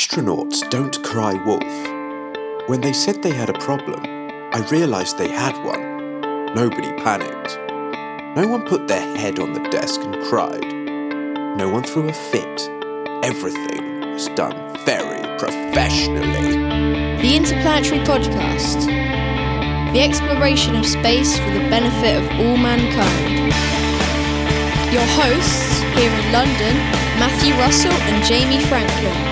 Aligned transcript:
Astronauts 0.00 0.66
don't 0.70 1.04
cry 1.04 1.34
wolf. 1.44 2.68
When 2.70 2.80
they 2.80 2.94
said 2.94 3.22
they 3.22 3.34
had 3.34 3.50
a 3.50 3.58
problem, 3.58 4.00
I 4.50 4.66
realised 4.70 5.18
they 5.18 5.28
had 5.28 5.54
one. 5.62 6.54
Nobody 6.54 6.90
panicked. 7.04 7.58
No 8.34 8.48
one 8.48 8.66
put 8.66 8.88
their 8.88 9.04
head 9.18 9.38
on 9.38 9.52
the 9.52 9.60
desk 9.68 10.00
and 10.00 10.16
cried. 10.24 10.64
No 11.58 11.68
one 11.68 11.82
threw 11.82 12.08
a 12.08 12.14
fit. 12.14 12.70
Everything 13.22 14.00
was 14.14 14.28
done 14.28 14.56
very 14.86 15.20
professionally. 15.38 16.56
The 17.20 17.36
Interplanetary 17.36 18.00
Podcast. 18.06 18.86
The 19.92 20.00
exploration 20.00 20.76
of 20.76 20.86
space 20.86 21.38
for 21.38 21.50
the 21.50 21.68
benefit 21.68 22.16
of 22.22 22.40
all 22.40 22.56
mankind. 22.56 23.52
Your 24.94 25.06
hosts 25.20 25.80
here 25.94 26.10
in 26.10 26.32
London, 26.32 26.74
Matthew 27.20 27.52
Russell 27.56 27.92
and 27.92 28.24
Jamie 28.24 28.64
Franklin. 28.64 29.29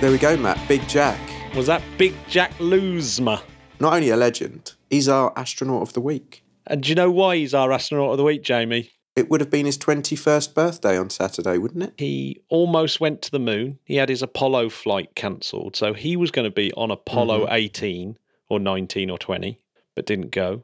There 0.00 0.10
we 0.10 0.16
go, 0.16 0.34
Matt. 0.34 0.58
Big 0.66 0.88
Jack. 0.88 1.20
Was 1.54 1.66
that 1.66 1.82
Big 1.98 2.14
Jack 2.26 2.54
Lousma? 2.54 3.42
Not 3.80 3.92
only 3.92 4.08
a 4.08 4.16
legend, 4.16 4.72
he's 4.88 5.10
our 5.10 5.30
astronaut 5.36 5.82
of 5.82 5.92
the 5.92 6.00
week. 6.00 6.42
And 6.66 6.82
do 6.82 6.88
you 6.88 6.94
know 6.94 7.10
why 7.10 7.36
he's 7.36 7.52
our 7.52 7.70
astronaut 7.70 8.12
of 8.12 8.16
the 8.16 8.24
week, 8.24 8.42
Jamie? 8.42 8.92
It 9.14 9.28
would 9.28 9.42
have 9.42 9.50
been 9.50 9.66
his 9.66 9.76
21st 9.76 10.54
birthday 10.54 10.96
on 10.96 11.10
Saturday, 11.10 11.58
wouldn't 11.58 11.84
it? 11.84 11.94
He 11.98 12.40
almost 12.48 12.98
went 12.98 13.20
to 13.22 13.30
the 13.30 13.38
moon. 13.38 13.78
He 13.84 13.96
had 13.96 14.08
his 14.08 14.22
Apollo 14.22 14.70
flight 14.70 15.14
cancelled. 15.14 15.76
So 15.76 15.92
he 15.92 16.16
was 16.16 16.30
going 16.30 16.46
to 16.46 16.54
be 16.54 16.72
on 16.72 16.90
Apollo 16.90 17.40
mm-hmm. 17.44 17.52
18 17.52 18.18
or 18.48 18.58
19 18.58 19.10
or 19.10 19.18
20, 19.18 19.60
but 19.94 20.06
didn't 20.06 20.30
go. 20.30 20.62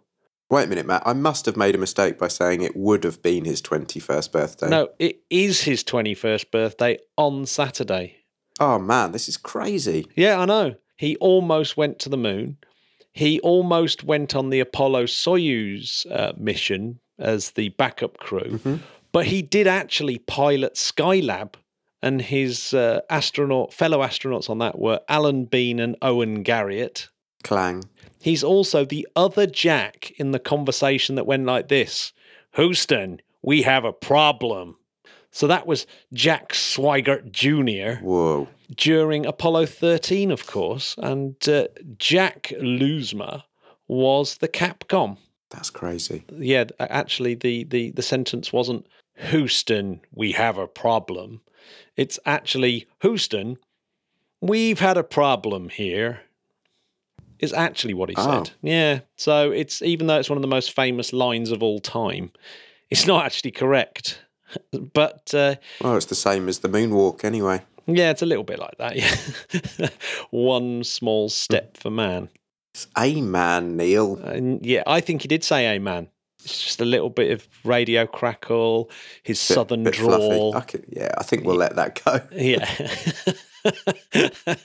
Wait 0.48 0.64
a 0.64 0.66
minute, 0.66 0.86
Matt. 0.86 1.02
I 1.04 1.12
must 1.12 1.44
have 1.44 1.58
made 1.58 1.74
a 1.74 1.78
mistake 1.78 2.18
by 2.18 2.28
saying 2.28 2.62
it 2.62 2.74
would 2.74 3.04
have 3.04 3.20
been 3.20 3.44
his 3.44 3.60
21st 3.60 4.32
birthday. 4.32 4.70
No, 4.70 4.88
it 4.98 5.20
is 5.28 5.60
his 5.64 5.84
21st 5.84 6.50
birthday 6.50 6.98
on 7.18 7.44
Saturday. 7.44 8.15
Oh, 8.58 8.78
man, 8.78 9.12
this 9.12 9.28
is 9.28 9.36
crazy. 9.36 10.06
Yeah, 10.14 10.40
I 10.40 10.44
know. 10.44 10.74
He 10.96 11.16
almost 11.16 11.76
went 11.76 11.98
to 12.00 12.08
the 12.08 12.16
moon. 12.16 12.56
He 13.12 13.40
almost 13.40 14.04
went 14.04 14.34
on 14.34 14.50
the 14.50 14.60
Apollo 14.60 15.04
Soyuz 15.04 16.10
uh, 16.10 16.32
mission 16.36 17.00
as 17.18 17.52
the 17.52 17.70
backup 17.70 18.18
crew, 18.18 18.60
but 19.12 19.26
he 19.26 19.40
did 19.40 19.66
actually 19.66 20.18
pilot 20.18 20.74
Skylab. 20.74 21.54
And 22.02 22.20
his 22.20 22.74
uh, 22.74 23.00
astronaut 23.10 23.72
fellow 23.72 24.00
astronauts 24.00 24.50
on 24.50 24.58
that 24.58 24.78
were 24.78 25.00
Alan 25.08 25.46
Bean 25.46 25.80
and 25.80 25.96
Owen 26.02 26.44
Garriott. 26.44 27.08
Clang. 27.42 27.84
He's 28.20 28.44
also 28.44 28.84
the 28.84 29.08
other 29.16 29.46
Jack 29.46 30.12
in 30.18 30.30
the 30.30 30.38
conversation 30.38 31.14
that 31.14 31.26
went 31.26 31.46
like 31.46 31.68
this 31.68 32.12
Houston, 32.54 33.20
we 33.42 33.62
have 33.62 33.84
a 33.84 33.92
problem. 33.92 34.76
So 35.36 35.46
that 35.48 35.66
was 35.66 35.86
Jack 36.14 36.54
Swigert 36.54 37.30
Jr. 37.30 38.02
Whoa. 38.02 38.48
during 38.74 39.26
Apollo 39.26 39.66
13, 39.66 40.30
of 40.30 40.46
course. 40.46 40.94
And 40.96 41.36
uh, 41.46 41.66
Jack 41.98 42.54
Lousma 42.58 43.42
was 43.86 44.38
the 44.38 44.48
Capcom. 44.48 45.18
That's 45.50 45.68
crazy. 45.68 46.24
Yeah, 46.32 46.64
actually, 46.80 47.34
the, 47.34 47.64
the, 47.64 47.90
the 47.90 48.00
sentence 48.00 48.50
wasn't 48.50 48.86
Houston, 49.28 50.00
we 50.10 50.32
have 50.32 50.56
a 50.56 50.66
problem. 50.66 51.42
It's 51.98 52.18
actually 52.24 52.86
Houston, 53.02 53.58
we've 54.40 54.80
had 54.80 54.96
a 54.96 55.04
problem 55.04 55.68
here. 55.68 56.20
Is 57.40 57.52
actually 57.52 57.92
what 57.92 58.08
he 58.08 58.14
Oh. 58.16 58.44
said. 58.44 58.54
Yeah. 58.62 59.00
So 59.16 59.50
it's 59.50 59.82
even 59.82 60.06
though 60.06 60.18
it's 60.18 60.30
one 60.30 60.38
of 60.38 60.42
the 60.42 60.48
most 60.48 60.72
famous 60.74 61.12
lines 61.12 61.50
of 61.50 61.62
all 61.62 61.78
time, 61.80 62.32
it's 62.88 63.06
not 63.06 63.26
actually 63.26 63.50
correct. 63.50 64.20
But 64.92 65.32
uh, 65.34 65.56
Well, 65.80 65.96
it's 65.96 66.06
the 66.06 66.14
same 66.14 66.48
as 66.48 66.60
the 66.60 66.68
moonwalk 66.68 67.24
anyway. 67.24 67.62
yeah, 67.86 68.10
it's 68.10 68.22
a 68.22 68.26
little 68.26 68.44
bit 68.44 68.58
like 68.58 68.76
that. 68.78 68.96
Yeah. 68.96 69.88
one 70.30 70.84
small 70.84 71.28
step 71.28 71.76
for 71.76 71.90
man. 71.90 72.28
It's 72.74 72.86
a 72.96 73.20
man, 73.22 73.76
Neil. 73.76 74.16
And 74.16 74.64
yeah, 74.64 74.82
I 74.86 75.00
think 75.00 75.22
he 75.22 75.28
did 75.28 75.42
say 75.44 75.68
amen. 75.74 76.08
It's 76.44 76.62
just 76.62 76.80
a 76.80 76.84
little 76.84 77.10
bit 77.10 77.32
of 77.32 77.48
radio 77.64 78.06
crackle, 78.06 78.88
his 79.24 79.36
Bit- 79.48 79.54
southern 79.54 79.82
bit 79.84 79.94
drawl. 79.94 80.54
I 80.56 80.60
could- 80.60 80.84
yeah, 80.88 81.10
I 81.18 81.22
think 81.24 81.44
we'll 81.44 81.56
let 81.56 81.74
that 81.76 82.00
go. 82.04 82.20
Yeah. 82.32 82.66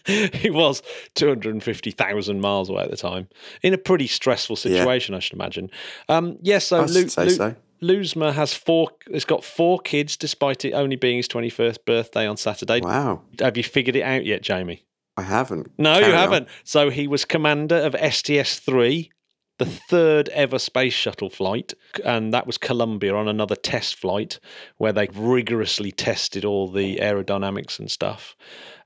he 0.06 0.50
was 0.52 0.84
250,000 1.16 2.40
miles 2.41 2.70
away 2.70 2.84
at 2.84 2.91
the 2.91 2.97
time 2.97 3.28
in 3.64 3.74
a 3.74 3.78
pretty 3.78 4.06
stressful 4.08 4.56
situation, 4.56 5.16
I 5.16 5.20
should 5.20 5.34
imagine. 5.34 5.72
Um, 6.08 6.38
yeah, 6.41 6.59
so 6.59 6.86
should 6.86 7.12
say 7.12 7.30
so. 7.30 7.56
Lousma 7.84 8.34
has 8.34 8.53
four, 8.53 8.90
has 9.12 9.25
got 9.25 9.44
four 9.44 9.80
kids 9.80 10.18
despite 10.18 10.66
it 10.66 10.74
only 10.74 10.96
being 10.96 11.18
his 11.18 11.28
21st 11.28 11.86
birthday 11.86 12.28
on 12.28 12.38
Saturday. 12.38 12.81
Wow. 12.81 13.22
Have 13.40 13.58
you 13.58 13.64
figured 13.64 13.96
it 13.96 14.03
out 14.03 14.25
yet, 14.25 14.42
Jamie? 14.42 14.84
I 15.18 15.24
haven't. 15.24 15.72
No, 15.78 15.94
Carry 15.96 16.08
you 16.08 16.14
on. 16.14 16.20
haven't. 16.20 16.47
So 16.64 16.90
he 16.90 17.08
was 17.08 17.25
commander 17.25 17.75
of 17.75 17.96
STS 18.14 18.59
3, 18.59 19.12
the 19.58 19.66
third 19.66 20.30
ever 20.30 20.58
space 20.58 20.94
shuttle 20.94 21.30
flight. 21.30 21.74
And 22.06 22.34
that 22.34 22.47
was 22.47 22.58
Columbia 22.58 23.14
on 23.16 23.28
another 23.28 23.56
test 23.56 23.96
flight 23.96 24.40
where 24.78 24.94
they 24.94 25.08
rigorously 25.14 25.91
tested 25.91 26.46
all 26.46 26.72
the 26.72 26.97
aerodynamics 26.97 27.78
and 27.80 27.90
stuff. 27.91 28.36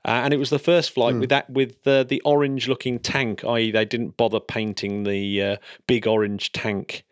Uh, 0.04 0.20
and 0.24 0.32
it 0.34 0.38
was 0.38 0.50
the 0.50 0.58
first 0.58 0.90
flight 0.92 1.16
with 1.16 1.30
that 1.30 1.50
with 1.50 1.86
uh, 1.86 2.04
the 2.04 2.20
orange 2.24 2.68
looking 2.68 2.98
tank, 2.98 3.44
i.e., 3.44 3.70
they 3.70 3.84
didn't 3.84 4.16
bother 4.16 4.40
painting 4.40 5.02
the 5.02 5.42
uh, 5.42 5.56
big 5.86 6.06
orange 6.06 6.52
tank 6.52 7.04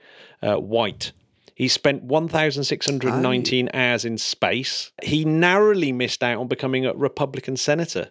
uh, 0.42 0.56
white. 0.56 1.12
He 1.54 1.68
spent 1.68 2.02
1,619 2.02 3.70
hours 3.72 4.04
in 4.04 4.18
space. 4.18 4.92
He 5.02 5.24
narrowly 5.24 5.92
missed 5.92 6.22
out 6.22 6.38
on 6.38 6.48
becoming 6.48 6.84
a 6.84 6.94
Republican 6.94 7.56
senator. 7.56 8.10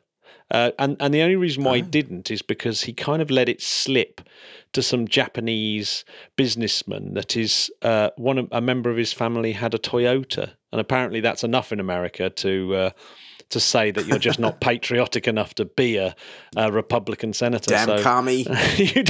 Uh, 0.52 0.72
and, 0.78 0.98
and 1.00 1.14
the 1.14 1.22
only 1.22 1.36
reason 1.36 1.64
why 1.64 1.78
he 1.78 1.82
didn't 1.82 2.30
is 2.30 2.42
because 2.42 2.84
he 2.84 2.94
kind 2.94 3.22
of 3.22 3.32
let 3.32 3.50
it 3.50 3.62
slip 3.62 4.22
to 4.74 4.84
some 4.84 5.08
Japanese 5.08 6.06
businessman 6.36 7.14
that 7.14 7.36
is 7.36 7.72
uh, 7.82 8.10
one 8.18 8.48
a 8.52 8.62
member 8.62 8.90
of 8.90 8.98
his 8.98 9.14
family 9.14 9.54
had 9.54 9.74
a 9.74 9.80
Toyota, 9.80 10.54
and 10.72 10.82
apparently 10.82 11.22
that's 11.22 11.44
enough 11.44 11.72
in 11.72 11.80
America 11.80 12.30
to 12.30 12.76
uh, 12.76 12.90
to 13.54 13.60
say 13.60 13.92
that 13.92 14.06
you're 14.06 14.20
just 14.20 14.40
not 14.40 14.60
patriotic 14.62 15.28
enough 15.28 15.54
to 15.56 15.66
be 15.66 15.98
a, 15.98 16.16
a 16.56 16.72
Republican 16.72 17.34
senator. 17.34 17.72
Damn 17.72 17.88
so, 17.88 18.04
commie. 18.04 18.46
you, 18.78 19.04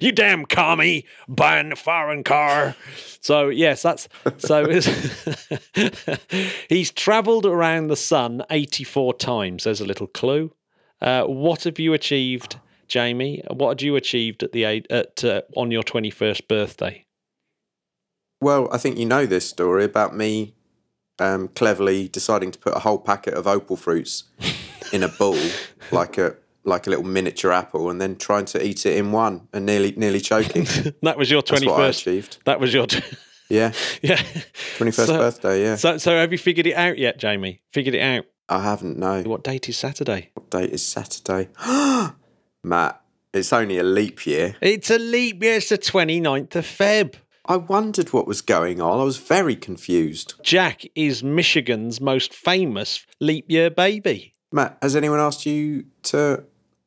you 0.00 0.12
damn 0.12 0.46
commie 0.46 1.04
buying 1.28 1.72
a 1.72 1.76
foreign 1.76 2.22
car. 2.22 2.76
So 3.20 3.48
yes, 3.48 3.82
that's 3.82 4.08
so. 4.38 4.66
he's 6.68 6.90
travelled 6.90 7.46
around 7.46 7.88
the 7.88 7.96
sun 7.96 8.42
eighty-four 8.50 9.14
times. 9.14 9.64
There's 9.64 9.80
a 9.80 9.86
little 9.86 10.06
clue. 10.06 10.52
Uh, 11.00 11.24
what 11.24 11.64
have 11.64 11.78
you 11.78 11.92
achieved, 11.92 12.58
Jamie? 12.88 13.42
What 13.50 13.70
had 13.70 13.82
you 13.82 13.96
achieved 13.96 14.42
at 14.42 14.52
the 14.52 14.64
at 14.64 15.24
uh, 15.24 15.42
on 15.56 15.70
your 15.70 15.82
twenty-first 15.82 16.48
birthday? 16.48 17.04
Well, 18.40 18.68
I 18.72 18.78
think 18.78 18.98
you 18.98 19.06
know 19.06 19.24
this 19.24 19.48
story 19.48 19.84
about 19.84 20.16
me 20.16 20.54
um, 21.22 21.48
cleverly 21.48 22.08
deciding 22.08 22.50
to 22.52 22.58
put 22.58 22.74
a 22.76 22.80
whole 22.80 22.98
packet 22.98 23.34
of 23.34 23.46
opal 23.46 23.76
fruits 23.76 24.24
in 24.92 25.02
a 25.02 25.08
bowl, 25.08 25.38
like 25.90 26.18
a 26.18 26.36
like 26.64 26.86
a 26.86 26.90
little 26.90 27.04
miniature 27.04 27.50
apple, 27.52 27.90
and 27.90 28.00
then 28.00 28.16
trying 28.16 28.44
to 28.46 28.64
eat 28.64 28.86
it 28.86 28.96
in 28.96 29.12
one 29.12 29.48
and 29.52 29.66
nearly 29.66 29.92
nearly 29.96 30.20
choking. 30.20 30.66
That 31.02 31.16
was 31.18 31.30
your 31.30 31.42
That's 31.42 31.50
what 31.52 31.62
I 31.62 31.64
twenty-first. 31.66 32.00
achieved. 32.06 32.38
That 32.44 32.60
was 32.60 32.72
your. 32.74 32.86
T- 32.86 33.02
Yeah, 33.48 33.72
yeah. 34.02 34.22
twenty 34.76 34.92
first 34.92 35.08
So- 35.08 35.18
birthday. 35.18 35.62
Yeah, 35.62 35.76
So, 35.76 35.98
so 35.98 36.10
have 36.16 36.32
you 36.32 36.38
figured 36.38 36.66
it 36.66 36.74
out 36.74 36.96
yet, 36.98 37.18
Jamie? 37.18 37.60
Figured 37.72 37.94
it 37.94 38.00
out. 38.02 38.24
I 38.48 38.62
haven't. 38.62 38.98
No, 38.98 39.22
What 39.22 39.44
date 39.44 39.68
is 39.68 39.76
Saturday? 39.78 40.30
what 40.34 40.50
date 40.50 40.70
is 40.70 40.82
Saturday? 40.84 41.48
Matt, 42.64 43.00
it's 43.32 43.52
only 43.52 43.78
a 43.78 43.82
leap 43.82 44.26
year. 44.26 44.56
It's 44.60 44.90
a 44.90 44.98
leap 44.98 45.42
year. 45.42 45.56
It's 45.56 45.68
the 45.70 45.78
29th 45.78 46.54
of 46.56 46.64
Feb. 46.66 47.14
I 47.46 47.56
wondered 47.56 48.12
what 48.12 48.26
was 48.26 48.40
going 48.40 48.80
on. 48.80 49.00
I 49.00 49.04
was 49.04 49.16
very 49.18 49.56
confused. 49.56 50.34
Jack 50.42 50.84
is 50.94 51.24
Michigan's 51.24 52.00
most 52.00 52.32
famous 52.32 53.04
leap 53.20 53.46
year 53.48 53.68
baby. 53.70 54.32
Matt, 54.52 54.78
has 54.82 54.94
anyone 54.94 55.18
asked 55.18 55.46
you 55.46 55.84
to 56.04 56.44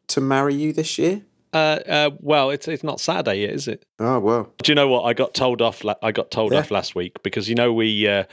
to 0.07 0.21
marry 0.21 0.53
you 0.56 0.71
this 0.71 0.97
year? 0.97 1.24
Uh, 1.51 1.80
uh, 1.88 2.09
well, 2.19 2.50
it's 2.51 2.68
it's 2.68 2.83
not 2.83 3.00
Saturday 3.00 3.41
yet, 3.41 3.50
is 3.51 3.68
it? 3.68 3.85
Oh 4.00 4.19
well. 4.19 4.53
Do 4.63 4.71
you 4.71 4.75
know 4.75 4.88
what 4.88 5.03
I 5.03 5.13
got 5.13 5.33
told 5.33 5.62
off? 5.62 5.83
la- 5.83 5.95
I 6.01 6.12
got 6.12 6.31
told 6.31 6.53
Yeah. 6.53 6.59
off 6.59 6.71
last 6.71 6.95
week 6.95 7.21
because 7.24 7.50
you 7.50 7.56
know 7.56 7.74
we 7.74 8.07
uh, 8.07 8.24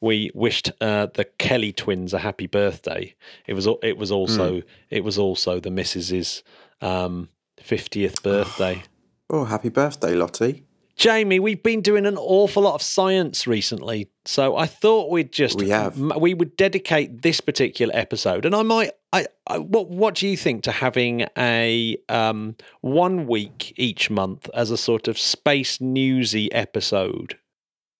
we 0.00 0.30
wished 0.34 0.72
uh, 0.80 1.06
the 1.14 1.24
Kelly 1.38 1.72
twins 1.72 2.12
a 2.12 2.18
happy 2.18 2.46
birthday. 2.48 3.14
It 3.46 3.54
was 3.54 3.66
it 3.82 3.96
was 3.96 4.10
also 4.10 4.54
Hmm. 4.60 4.66
it 4.90 5.04
was 5.04 5.16
also 5.18 5.60
the 5.60 5.70
Mrs.'s 5.70 6.42
um, 6.80 7.28
50th 7.62 8.22
birthday. 8.22 8.82
Oh, 9.30 9.44
happy 9.46 9.70
birthday, 9.70 10.14
Lottie. 10.14 10.64
Jamie, 10.96 11.40
we've 11.40 11.62
been 11.62 11.80
doing 11.80 12.06
an 12.06 12.16
awful 12.16 12.62
lot 12.62 12.74
of 12.74 12.82
science 12.82 13.46
recently, 13.46 14.08
so 14.24 14.56
I 14.56 14.66
thought 14.66 15.10
we'd 15.10 15.32
just 15.32 15.58
We 15.58 15.70
have. 15.70 15.98
we 15.98 16.34
would 16.34 16.56
dedicate 16.56 17.22
this 17.22 17.40
particular 17.40 17.94
episode, 17.96 18.44
and 18.44 18.54
I 18.54 18.62
might. 18.62 18.92
I, 19.12 19.26
I 19.46 19.58
what 19.58 19.88
what 19.88 20.14
do 20.14 20.28
you 20.28 20.36
think 20.36 20.62
to 20.64 20.72
having 20.72 21.26
a 21.36 21.96
um, 22.08 22.56
one 22.82 23.26
week 23.26 23.74
each 23.76 24.10
month 24.10 24.48
as 24.54 24.70
a 24.70 24.76
sort 24.76 25.08
of 25.08 25.18
space 25.18 25.80
newsy 25.80 26.52
episode? 26.52 27.38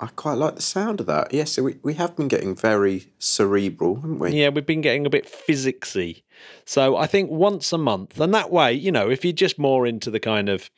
I 0.03 0.09
quite 0.09 0.35
like 0.35 0.57
the 0.57 0.63
sound 0.63 0.99
of 0.99 1.07
that. 1.07 1.33
Yes, 1.33 1.57
we, 1.59 1.77
we 1.85 1.95
have 1.95 2.17
been 2.17 2.27
getting 2.27 2.57
very 2.57 3.13
cerebral, 3.21 3.97
haven't 3.97 4.19
we? 4.19 4.33
Yeah, 4.33 4.49
we've 4.49 4.67
been 4.67 4.81
getting 4.81 5.07
a 5.07 5.11
bit 5.11 5.27
physicsy. 5.27 6.25
So 6.65 6.97
I 6.97 7.07
think 7.07 7.31
once 7.31 7.73
a 7.73 7.79
month, 7.79 8.19
and 8.19 8.35
that 8.35 8.51
way, 8.51 8.73
you 8.73 8.91
know, 8.91 9.09
if 9.09 9.25
you're 9.25 9.33
just 9.33 9.61
more 9.61 9.87
into 9.87 10.11
the 10.11 10.19
kind 10.19 10.49
of 10.49 10.71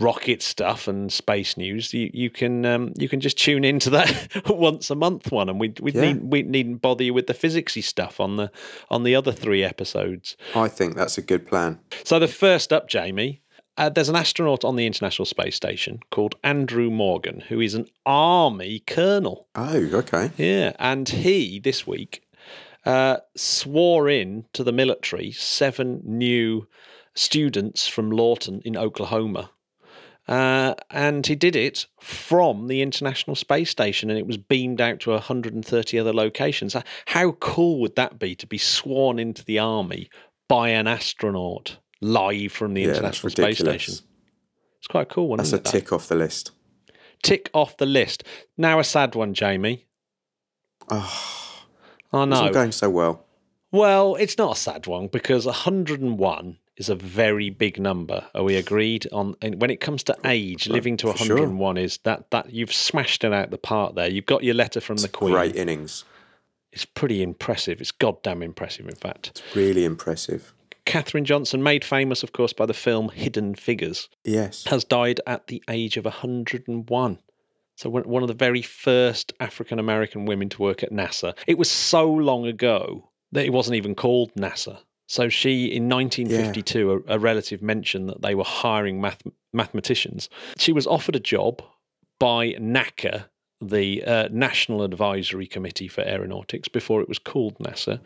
rocket 0.00 0.42
stuff 0.42 0.86
and 0.88 1.12
space 1.12 1.56
news, 1.56 1.92
you, 1.92 2.10
you 2.14 2.30
can 2.30 2.64
um, 2.66 2.92
you 2.98 3.08
can 3.08 3.20
just 3.20 3.38
tune 3.38 3.64
into 3.64 3.90
that 3.90 4.42
once 4.48 4.90
a 4.90 4.94
month 4.94 5.30
one, 5.32 5.48
and 5.48 5.58
we 5.60 5.72
we 5.80 5.92
Yeah. 5.92 6.12
need 6.12 6.22
we 6.24 6.42
needn't 6.42 6.80
bother 6.82 7.04
you 7.04 7.14
with 7.14 7.26
the 7.26 7.34
physicsy 7.34 7.82
stuff 7.82 8.20
on 8.20 8.36
the 8.36 8.50
on 8.90 9.02
the 9.04 9.14
other 9.14 9.32
three 9.32 9.62
episodes. 9.64 10.36
I 10.54 10.68
think 10.68 10.96
that's 10.96 11.18
a 11.18 11.22
good 11.22 11.46
plan. 11.46 11.80
So 12.04 12.18
the 12.18 12.28
first 12.28 12.72
up, 12.72 12.88
Jamie. 12.88 13.42
Uh, 13.76 13.88
there's 13.88 14.08
an 14.08 14.16
astronaut 14.16 14.64
on 14.64 14.74
the 14.74 14.86
International 14.86 15.24
Space 15.24 15.54
Station 15.54 16.00
called 16.10 16.34
Andrew 16.42 16.90
Morgan, 16.90 17.44
who 17.48 17.60
is 17.60 17.74
an 17.74 17.86
army 18.04 18.80
colonel. 18.80 19.46
Oh, 19.54 19.76
okay. 19.92 20.32
Yeah, 20.36 20.72
and 20.80 21.08
he 21.08 21.60
this 21.60 21.86
week 21.86 22.22
uh, 22.84 23.18
swore 23.36 24.08
in 24.08 24.46
to 24.54 24.64
the 24.64 24.72
military 24.72 25.30
seven 25.30 26.00
new 26.04 26.66
students 27.14 27.86
from 27.86 28.10
Lawton 28.10 28.62
in 28.64 28.76
Oklahoma. 28.76 29.50
Uh, 30.28 30.74
and 30.90 31.26
he 31.26 31.34
did 31.34 31.56
it 31.56 31.86
from 32.00 32.68
the 32.68 32.82
International 32.82 33.34
Space 33.34 33.70
Station, 33.70 34.10
and 34.10 34.18
it 34.18 34.26
was 34.26 34.36
beamed 34.36 34.80
out 34.80 35.00
to 35.00 35.10
130 35.10 35.98
other 35.98 36.12
locations. 36.12 36.76
How 37.06 37.32
cool 37.32 37.80
would 37.80 37.96
that 37.96 38.18
be 38.18 38.34
to 38.36 38.46
be 38.46 38.58
sworn 38.58 39.18
into 39.18 39.42
the 39.44 39.58
army 39.58 40.10
by 40.46 40.68
an 40.68 40.86
astronaut 40.86 41.78
live 42.02 42.52
from 42.52 42.74
the 42.74 42.82
Yeah, 42.82 42.88
International 42.90 43.30
Space. 43.30 43.58
Station? 43.58 43.94
It's 44.78 44.86
quite 44.86 45.02
a 45.02 45.06
cool, 45.06 45.28
wasn't 45.28 45.38
That's 45.38 45.52
a 45.52 45.56
it? 45.56 45.64
that? 45.64 45.70
tick 45.70 45.92
off 45.92 46.08
the 46.08 46.14
list. 46.14 46.50
Tick 47.22 47.50
off 47.54 47.76
the 47.78 47.86
list. 47.86 48.22
Now 48.56 48.78
a 48.78 48.84
sad 48.84 49.14
one, 49.14 49.32
Jamie. 49.34 49.86
Oh, 50.90 51.64
I 52.12 52.24
know. 52.26 52.36
it's 52.36 52.44
know. 52.46 52.52
going 52.52 52.72
so 52.72 52.90
well. 52.90 53.24
Well, 53.72 54.14
it's 54.16 54.38
not 54.38 54.56
a 54.56 54.60
sad 54.60 54.86
one 54.86 55.08
because 55.08 55.44
101 55.46 56.58
is 56.78 56.88
a 56.88 56.94
very 56.94 57.50
big 57.50 57.78
number. 57.80 58.26
Are 58.34 58.42
we 58.44 58.56
agreed 58.56 59.06
on? 59.12 59.34
And 59.42 59.60
when 59.60 59.70
it 59.70 59.80
comes 59.80 60.02
to 60.04 60.16
age, 60.24 60.68
living 60.68 60.96
to 60.98 61.12
for 61.12 61.18
sure. 61.18 61.36
101 61.36 61.76
is 61.76 61.98
that 62.04 62.30
that 62.30 62.52
you've 62.52 62.72
smashed 62.72 63.24
it 63.24 63.32
out 63.32 63.50
the 63.50 63.58
park 63.58 63.94
there. 63.94 64.08
You've 64.08 64.26
got 64.26 64.44
your 64.44 64.54
letter 64.54 64.80
from 64.80 64.96
the 64.98 65.08
Queen. 65.08 65.32
Great 65.32 65.56
innings. 65.56 66.04
It's 66.72 66.84
pretty 66.84 67.22
impressive. 67.22 67.80
It's 67.80 67.90
goddamn 67.90 68.42
impressive, 68.42 68.86
in 68.86 68.94
fact. 68.94 69.28
It's 69.30 69.56
really 69.56 69.84
impressive. 69.84 70.52
Katherine 70.84 71.24
Johnson, 71.26 71.62
made 71.62 71.84
famous, 71.84 72.22
of 72.22 72.32
course, 72.32 72.52
by 72.54 72.64
the 72.64 72.72
film 72.74 73.10
Hidden 73.10 73.56
Figures, 73.56 74.08
Yes. 74.24 74.64
has 74.64 74.84
died 74.84 75.20
at 75.26 75.48
the 75.48 75.62
age 75.68 75.96
of 75.98 76.06
101. 76.06 77.18
So, 77.76 77.90
one 77.90 78.08
one 78.08 78.22
of 78.22 78.28
the 78.28 78.34
very 78.34 78.62
first 78.62 79.32
African 79.38 79.78
American 79.78 80.24
women 80.26 80.48
to 80.50 80.62
work 80.62 80.82
at 80.82 80.90
NASA. 80.90 81.36
It 81.46 81.58
was 81.58 81.70
so 81.70 82.10
long 82.10 82.46
ago 82.46 83.08
that 83.32 83.44
it 83.44 83.52
wasn't 83.52 83.76
even 83.76 83.94
called 83.94 84.32
NASA. 84.34 84.78
So, 85.08 85.28
she, 85.30 85.64
in 85.66 85.88
1952, 85.88 87.04
a, 87.08 87.14
a 87.14 87.18
relative 87.18 87.62
mentioned 87.62 88.10
that 88.10 88.20
they 88.20 88.34
were 88.34 88.44
hiring 88.44 89.00
math, 89.00 89.22
mathematicians. 89.52 90.28
She 90.58 90.70
was 90.70 90.86
offered 90.86 91.16
a 91.16 91.20
job 91.20 91.62
by 92.20 92.52
NACA, 92.60 93.24
the 93.60 94.04
uh, 94.04 94.28
National 94.30 94.82
Advisory 94.82 95.46
Committee 95.46 95.88
for 95.88 96.02
Aeronautics, 96.02 96.68
before 96.68 97.00
it 97.00 97.08
was 97.08 97.18
called 97.18 97.58
NASA. 97.58 98.00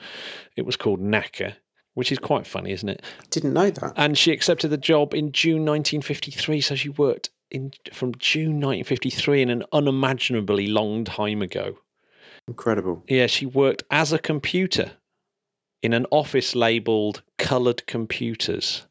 It 0.56 0.64
was 0.64 0.76
called 0.76 1.00
NACA, 1.00 1.56
which 1.94 2.12
is 2.12 2.18
quite 2.20 2.46
funny, 2.46 2.70
isn't 2.72 2.88
it? 2.88 3.02
Didn't 3.30 3.52
know 3.52 3.70
that. 3.70 3.94
and 3.96 4.16
she 4.16 4.32
accepted 4.32 4.68
the 4.68 4.76
job 4.78 5.12
in 5.12 5.32
June 5.32 5.64
1953. 5.64 6.60
So 6.60 6.74
she 6.76 6.88
worked 6.88 7.30
in 7.50 7.72
from 7.92 8.14
June 8.14 8.60
1953 8.60 9.42
in 9.42 9.50
an 9.50 9.64
unimaginably 9.72 10.68
long 10.68 11.04
time 11.04 11.42
ago. 11.42 11.78
Incredible. 12.48 13.02
Yeah, 13.08 13.26
she 13.26 13.44
worked 13.46 13.82
as 13.90 14.12
a 14.12 14.18
computer 14.18 14.92
in 15.82 15.92
an 15.92 16.06
office 16.10 16.54
labeled 16.54 17.22
colored 17.38 17.86
Computers." 17.86 18.86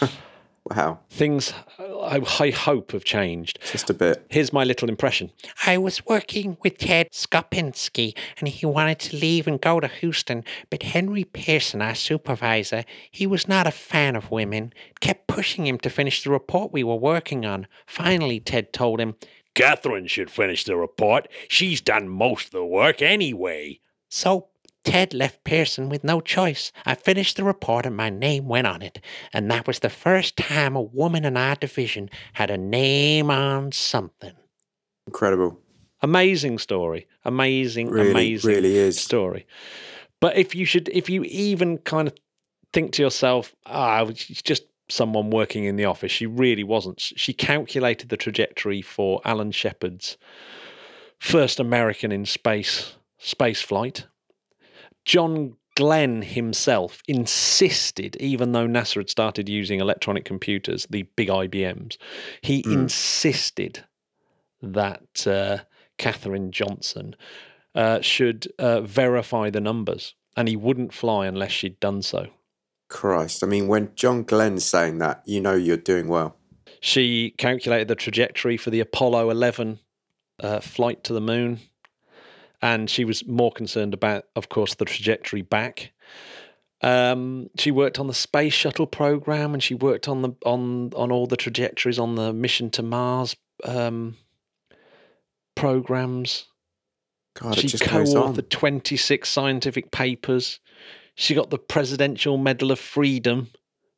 Wow. 0.64 1.00
Things 1.10 1.52
I, 1.78 2.20
I 2.38 2.50
hope 2.50 2.92
have 2.92 3.04
changed. 3.04 3.58
Just 3.72 3.90
a 3.90 3.94
bit. 3.94 4.24
Here's 4.28 4.52
my 4.52 4.62
little 4.62 4.88
impression. 4.88 5.32
I 5.66 5.76
was 5.76 6.06
working 6.06 6.56
with 6.62 6.78
Ted 6.78 7.10
Skopinski 7.10 8.16
and 8.38 8.48
he 8.48 8.64
wanted 8.64 9.00
to 9.00 9.16
leave 9.16 9.48
and 9.48 9.60
go 9.60 9.80
to 9.80 9.88
Houston, 9.88 10.44
but 10.70 10.84
Henry 10.84 11.24
Pearson, 11.24 11.82
our 11.82 11.96
supervisor, 11.96 12.84
he 13.10 13.26
was 13.26 13.48
not 13.48 13.66
a 13.66 13.72
fan 13.72 14.14
of 14.14 14.30
women, 14.30 14.72
kept 15.00 15.26
pushing 15.26 15.66
him 15.66 15.78
to 15.78 15.90
finish 15.90 16.22
the 16.22 16.30
report 16.30 16.72
we 16.72 16.84
were 16.84 16.96
working 16.96 17.44
on. 17.44 17.66
Finally, 17.86 18.38
Ted 18.38 18.72
told 18.72 19.00
him, 19.00 19.16
Katherine 19.54 20.06
should 20.06 20.30
finish 20.30 20.64
the 20.64 20.76
report. 20.76 21.28
She's 21.48 21.80
done 21.80 22.08
most 22.08 22.46
of 22.46 22.52
the 22.52 22.64
work 22.64 23.02
anyway. 23.02 23.80
So 24.08 24.48
Ted 24.84 25.14
left 25.14 25.44
Pearson 25.44 25.88
with 25.88 26.02
no 26.04 26.20
choice. 26.20 26.72
I 26.84 26.94
finished 26.94 27.36
the 27.36 27.44
report 27.44 27.86
and 27.86 27.96
my 27.96 28.10
name 28.10 28.46
went 28.48 28.66
on 28.66 28.82
it. 28.82 29.00
And 29.32 29.50
that 29.50 29.66
was 29.66 29.78
the 29.78 29.88
first 29.90 30.36
time 30.36 30.74
a 30.74 30.82
woman 30.82 31.24
in 31.24 31.36
our 31.36 31.54
division 31.54 32.10
had 32.34 32.50
a 32.50 32.58
name 32.58 33.30
on 33.30 33.72
something. 33.72 34.32
Incredible. 35.06 35.58
Amazing 36.00 36.58
story. 36.58 37.06
Amazing, 37.24 37.88
Really, 37.90 38.10
amazing 38.10 38.50
really 38.50 38.76
is. 38.76 39.00
story. 39.00 39.46
But 40.20 40.36
if 40.36 40.54
you 40.54 40.64
should, 40.64 40.88
if 40.88 41.08
you 41.08 41.22
even 41.24 41.78
kind 41.78 42.08
of 42.08 42.14
think 42.72 42.92
to 42.92 43.02
yourself, 43.02 43.54
ah, 43.66 44.04
she's 44.14 44.42
just 44.42 44.64
someone 44.88 45.30
working 45.30 45.64
in 45.64 45.76
the 45.76 45.84
office, 45.84 46.10
she 46.10 46.26
really 46.26 46.64
wasn't. 46.64 47.00
She 47.00 47.32
calculated 47.32 48.08
the 48.08 48.16
trajectory 48.16 48.82
for 48.82 49.20
Alan 49.24 49.52
Shepard's 49.52 50.16
first 51.20 51.60
American 51.60 52.10
in 52.10 52.26
space 52.26 52.94
space 53.18 53.62
flight. 53.62 54.06
John 55.04 55.56
Glenn 55.74 56.22
himself 56.22 57.02
insisted, 57.08 58.16
even 58.16 58.52
though 58.52 58.66
NASA 58.66 58.96
had 58.96 59.10
started 59.10 59.48
using 59.48 59.80
electronic 59.80 60.24
computers, 60.24 60.86
the 60.90 61.02
big 61.16 61.28
IBMs, 61.28 61.96
he 62.42 62.62
insisted 62.66 63.84
that 64.60 65.26
uh, 65.26 65.58
Katherine 65.98 66.52
Johnson 66.52 67.16
uh, 67.74 68.00
should 68.00 68.52
uh, 68.58 68.82
verify 68.82 69.50
the 69.50 69.60
numbers, 69.60 70.14
and 70.36 70.46
he 70.46 70.56
wouldn't 70.56 70.92
fly 70.92 71.26
unless 71.26 71.52
she'd 71.52 71.80
done 71.80 72.02
so. 72.02 72.26
Christ. 72.88 73.42
I 73.42 73.46
mean, 73.46 73.68
when 73.68 73.90
John 73.94 74.22
Glenn's 74.22 74.66
saying 74.66 74.98
that, 74.98 75.22
you 75.24 75.40
know 75.40 75.54
you're 75.54 75.78
doing 75.78 76.08
well. 76.08 76.36
She 76.80 77.34
calculated 77.38 77.88
the 77.88 77.94
trajectory 77.94 78.58
for 78.58 78.70
the 78.70 78.80
Apollo 78.80 79.30
11 79.30 79.78
uh, 80.40 80.60
flight 80.60 81.02
to 81.04 81.14
the 81.14 81.20
moon, 81.20 81.60
and 82.62 82.88
she 82.88 83.04
was 83.04 83.26
more 83.26 83.50
concerned 83.50 83.92
about, 83.92 84.24
of 84.36 84.48
course, 84.48 84.76
the 84.76 84.84
trajectory 84.84 85.42
back. 85.42 85.92
Um, 86.80 87.50
she 87.58 87.70
worked 87.70 87.98
on 87.98 88.06
the 88.06 88.14
space 88.14 88.54
shuttle 88.54 88.86
program, 88.86 89.52
and 89.52 89.62
she 89.62 89.74
worked 89.74 90.08
on 90.08 90.22
the 90.22 90.32
on 90.46 90.92
on 90.96 91.12
all 91.12 91.26
the 91.26 91.36
trajectories 91.36 91.98
on 91.98 92.14
the 92.14 92.32
mission 92.32 92.70
to 92.70 92.82
Mars 92.82 93.36
um, 93.64 94.16
programs. 95.54 96.46
God, 97.34 97.56
she 97.56 97.66
it 97.66 97.70
just 97.70 97.88
goes 97.88 98.14
on. 98.14 98.34
co-authored 98.34 98.48
26 98.50 99.28
scientific 99.28 99.90
papers. 99.90 100.60
She 101.14 101.34
got 101.34 101.50
the 101.50 101.58
Presidential 101.58 102.36
Medal 102.36 102.72
of 102.72 102.78
Freedom 102.78 103.48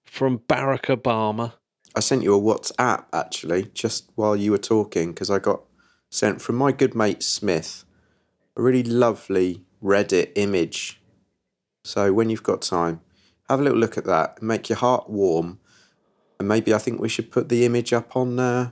from 0.05 0.41
Barack 0.41 0.95
Obama. 0.95 1.55
I 1.97 2.01
sent 2.01 2.23
you 2.23 2.35
a 2.35 2.41
WhatsApp 2.41 3.05
actually 3.13 3.71
just 3.75 4.11
while 4.15 4.37
you 4.37 4.51
were 4.51 4.59
talking 4.59 5.13
because 5.13 5.31
I 5.31 5.39
got 5.39 5.63
sent 6.11 6.43
from 6.43 6.57
my 6.57 6.71
good 6.71 6.95
mate 6.95 7.23
Smith 7.23 7.84
a 8.57 8.63
really 8.63 8.83
lovely 8.83 9.63
Reddit 9.83 10.33
image. 10.37 11.01
So 11.85 12.13
when 12.13 12.31
you've 12.31 12.43
got 12.43 12.63
time, 12.63 13.01
have 13.49 13.61
a 13.61 13.63
little 13.63 13.79
look 13.79 13.99
at 13.99 14.05
that, 14.07 14.43
make 14.43 14.69
your 14.69 14.79
heart 14.79 15.11
warm, 15.11 15.59
and 16.39 16.49
maybe 16.49 16.73
I 16.73 16.79
think 16.79 17.01
we 17.01 17.09
should 17.09 17.31
put 17.31 17.49
the 17.49 17.65
image 17.65 17.93
up 17.93 18.17
on 18.17 18.39
uh, 18.39 18.71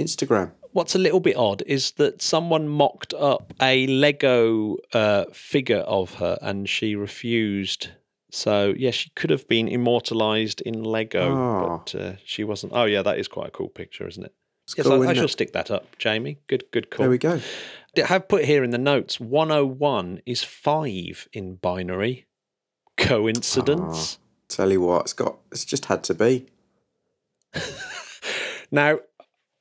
Instagram. 0.00 0.52
What's 0.72 0.94
a 0.94 0.98
little 0.98 1.20
bit 1.20 1.36
odd 1.36 1.62
is 1.66 1.92
that 1.92 2.20
someone 2.22 2.68
mocked 2.68 3.14
up 3.14 3.52
a 3.60 3.86
Lego 3.86 4.76
uh, 4.92 5.24
figure 5.32 5.78
of 5.78 6.14
her 6.14 6.36
and 6.42 6.68
she 6.68 6.96
refused. 6.96 7.88
So, 8.32 8.74
yeah, 8.76 8.90
she 8.90 9.10
could 9.10 9.30
have 9.30 9.46
been 9.46 9.68
immortalized 9.68 10.60
in 10.62 10.82
Lego, 10.82 11.30
Oh. 11.36 11.82
but 11.84 11.94
uh, 11.94 12.12
she 12.24 12.42
wasn't. 12.42 12.72
Oh, 12.74 12.84
yeah, 12.86 13.02
that 13.02 13.18
is 13.18 13.28
quite 13.28 13.48
a 13.48 13.52
cool 13.52 13.68
picture, 13.68 14.08
isn't 14.08 14.24
it? 14.24 14.34
It's 14.66 14.76
Yes, 14.76 14.86
cool, 14.86 15.02
I, 15.04 15.10
I 15.10 15.14
shall 15.14 15.26
it? 15.26 15.28
stick 15.30 15.52
that 15.52 15.70
up, 15.70 15.96
Jamie. 15.98 16.38
Good, 16.48 16.64
good 16.72 16.90
call. 16.90 17.04
There 17.04 17.10
we 17.10 17.18
go. 17.18 17.40
I 17.98 18.06
have 18.06 18.28
put 18.28 18.44
here 18.44 18.64
in 18.64 18.70
the 18.70 18.78
notes 18.78 19.18
101 19.20 20.22
is 20.26 20.42
5 20.42 21.28
in 21.32 21.56
binary. 21.56 22.26
Coincidence? 22.96 24.18
Tell 24.48 24.70
you 24.72 24.80
what, 24.82 25.02
it's 25.02 25.12
got. 25.12 25.36
It's 25.50 25.64
just 25.64 25.86
had 25.86 26.04
to 26.04 26.14
be. 26.14 26.46
Now, 28.70 28.98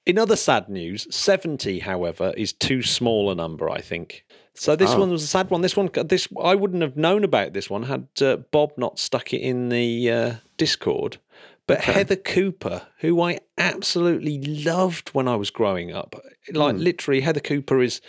in 0.07 0.17
other 0.17 0.35
sad 0.35 0.69
news, 0.69 1.05
70, 1.15 1.79
however, 1.79 2.33
is 2.35 2.51
too 2.51 2.81
small 2.81 3.29
a 3.29 3.35
number, 3.35 3.69
I 3.69 3.79
think. 3.79 4.25
So 4.55 4.75
this 4.75 4.91
Oh. 4.91 4.99
one 5.01 5.11
was 5.11 5.23
a 5.23 5.27
sad 5.27 5.51
one. 5.51 5.61
This 5.61 5.77
one, 5.77 5.89
this 5.93 6.27
I 6.41 6.55
wouldn't 6.55 6.81
have 6.81 6.97
known 6.97 7.23
about 7.23 7.53
this 7.53 7.69
one 7.69 7.83
had 7.83 8.07
uh, 8.21 8.37
Bob 8.37 8.71
not 8.77 8.97
stuck 8.97 9.33
it 9.33 9.41
in 9.41 9.69
the 9.69 10.09
uh, 10.11 10.33
Discord. 10.57 11.17
But 11.67 11.79
Okay. 11.79 11.93
Heather 11.93 12.15
Couper, 12.17 12.81
who 12.99 13.21
I 13.21 13.39
absolutely 13.57 14.41
loved 14.41 15.09
when 15.09 15.27
I 15.27 15.35
was 15.37 15.49
growing 15.49 15.93
up, 15.93 16.15
like 16.51 16.75
Hmm. 16.75 16.81
literally, 16.81 17.21
Heather 17.21 17.39
Couper 17.39 17.81
is 17.83 18.01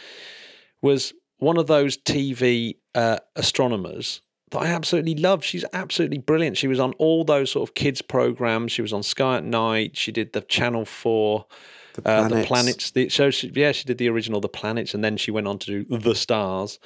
was 0.82 1.12
one 1.38 1.56
of 1.56 1.66
those 1.66 1.96
TV 1.96 2.76
uh, 2.94 3.18
astronomers 3.36 4.20
that 4.50 4.58
I 4.60 4.66
absolutely 4.66 5.14
loved. 5.14 5.44
She's 5.44 5.64
absolutely 5.72 6.18
brilliant. 6.18 6.56
She 6.56 6.68
was 6.68 6.78
on 6.80 6.92
all 6.94 7.24
those 7.24 7.50
sort 7.52 7.68
of 7.68 7.74
kids 7.74 8.02
programs. 8.02 8.72
She 8.72 8.82
was 8.82 8.92
on 8.92 9.02
Sky 9.02 9.38
at 9.38 9.44
Night. 9.44 9.96
She 9.96 10.12
did 10.12 10.32
the 10.32 10.40
Channel 10.42 10.84
Four. 10.84 11.46
The 11.94 12.02
Uh, 12.02 12.28
planets. 12.28 12.34
the 12.42 12.46
planets. 12.46 12.90
The, 12.90 13.08
so 13.08 13.30
she, 13.30 13.52
yeah, 13.54 13.70
she 13.72 13.84
did 13.84 13.98
the 13.98 14.08
original 14.08 14.40
The 14.40 14.48
Planets, 14.48 14.94
and 14.94 15.04
then 15.04 15.16
she 15.16 15.30
went 15.30 15.46
on 15.46 15.58
to 15.60 15.84
do 15.84 15.98
The 15.98 16.14
Stars. 16.16 16.80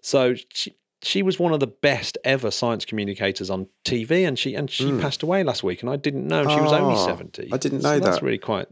So 0.00 0.34
she 0.48 0.72
she 1.04 1.22
was 1.22 1.38
one 1.38 1.52
of 1.52 1.60
the 1.60 1.66
best 1.66 2.18
ever 2.24 2.50
science 2.50 2.84
communicators 2.84 3.50
on 3.50 3.68
TV, 3.84 4.26
and 4.26 4.38
she 4.38 4.54
and 4.54 4.70
she 4.70 4.90
passed 4.98 5.22
away 5.22 5.44
last 5.44 5.62
week, 5.62 5.82
and 5.82 5.90
I 5.90 5.96
didn't 5.96 6.26
know 6.26 6.42
she 6.48 6.60
was 6.60 6.72
only 6.72 6.94
Hmm. 6.94 7.00
Oh, 7.00 7.06
seventy. 7.06 7.48
I 7.52 7.56
didn't 7.58 7.82
So 7.82 7.92
know 7.92 8.00
That's 8.00 8.22
really 8.22 8.38
quite. 8.38 8.66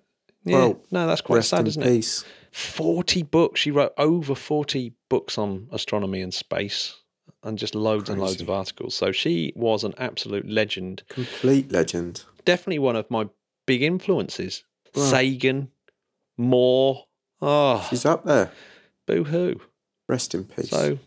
Yeah, 0.45 0.57
Well, 0.59 0.83
no, 0.91 1.07
that's 1.07 1.21
quite 1.21 1.45
sad, 1.45 1.69
isn't 1.69 1.83
it? 1.83 2.25
Forty 2.51 3.23
books. 3.23 3.61
She 3.61 3.71
wrote 3.71 3.93
over 3.97 4.35
forty 4.35 4.95
books 5.09 5.39
on 5.39 5.69
astronomy 5.73 6.21
and 6.21 6.35
space, 6.35 6.97
and 7.45 7.57
just 7.59 7.75
loads 7.75 8.11
and 8.11 8.21
loads 8.21 8.41
of 8.41 8.51
articles. 8.51 8.95
So 8.95 9.13
she 9.13 9.53
was 9.55 9.85
an 9.85 9.95
absolute 9.99 10.49
legend. 10.49 11.03
Complete 11.09 11.71
legend. 11.71 12.25
Definitely 12.45 12.81
one 12.81 12.97
of 12.97 13.11
my 13.11 13.29
big 13.67 13.83
influences. 13.83 14.65
Right. 14.97 15.05
Sagan, 15.11 15.71
Moore. 16.37 17.05
Oh, 17.41 17.87
She's 17.91 18.05
up 18.05 18.25
there. 18.25 18.51
boo 19.07 19.25
hoo. 19.25 19.61
Rest 20.09 20.35
in 20.35 20.45
peace. 20.45 20.71
So, 20.71 20.99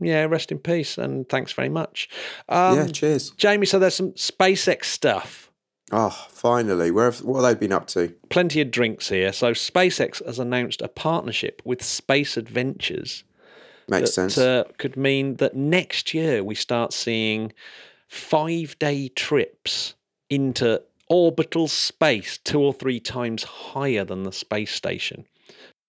yeah, 0.00 0.24
rest 0.24 0.52
in 0.52 0.58
peace 0.58 0.98
and 0.98 1.28
thanks 1.28 1.52
very 1.52 1.68
much. 1.68 2.08
Um, 2.48 2.76
yeah, 2.76 2.86
cheers. 2.86 3.30
Jamie, 3.30 3.66
so 3.66 3.78
there's 3.78 3.94
some 3.94 4.12
SpaceX 4.12 4.84
stuff. 4.84 5.50
Oh, 5.90 6.26
finally. 6.30 6.90
Where 6.90 7.06
have, 7.06 7.22
what 7.22 7.42
have 7.42 7.54
they 7.54 7.66
been 7.66 7.72
up 7.72 7.86
to? 7.88 8.14
Plenty 8.28 8.60
of 8.60 8.70
drinks 8.70 9.08
here. 9.08 9.32
So, 9.32 9.52
SpaceX 9.52 10.24
has 10.26 10.38
announced 10.38 10.82
a 10.82 10.88
partnership 10.88 11.62
with 11.64 11.82
Space 11.82 12.36
Adventures. 12.36 13.24
Makes 13.88 14.10
that 14.10 14.12
sense. 14.12 14.38
uh, 14.38 14.64
could 14.76 14.96
mean 14.98 15.36
that 15.36 15.56
next 15.56 16.12
year 16.12 16.44
we 16.44 16.54
start 16.54 16.92
seeing 16.92 17.54
five 18.06 18.78
day 18.78 19.08
trips 19.08 19.94
into 20.28 20.82
orbital 21.08 21.68
space, 21.68 22.36
two 22.36 22.60
or 22.60 22.74
three 22.74 23.00
times 23.00 23.44
higher 23.44 24.04
than 24.04 24.24
the 24.24 24.32
space 24.32 24.72
station. 24.72 25.24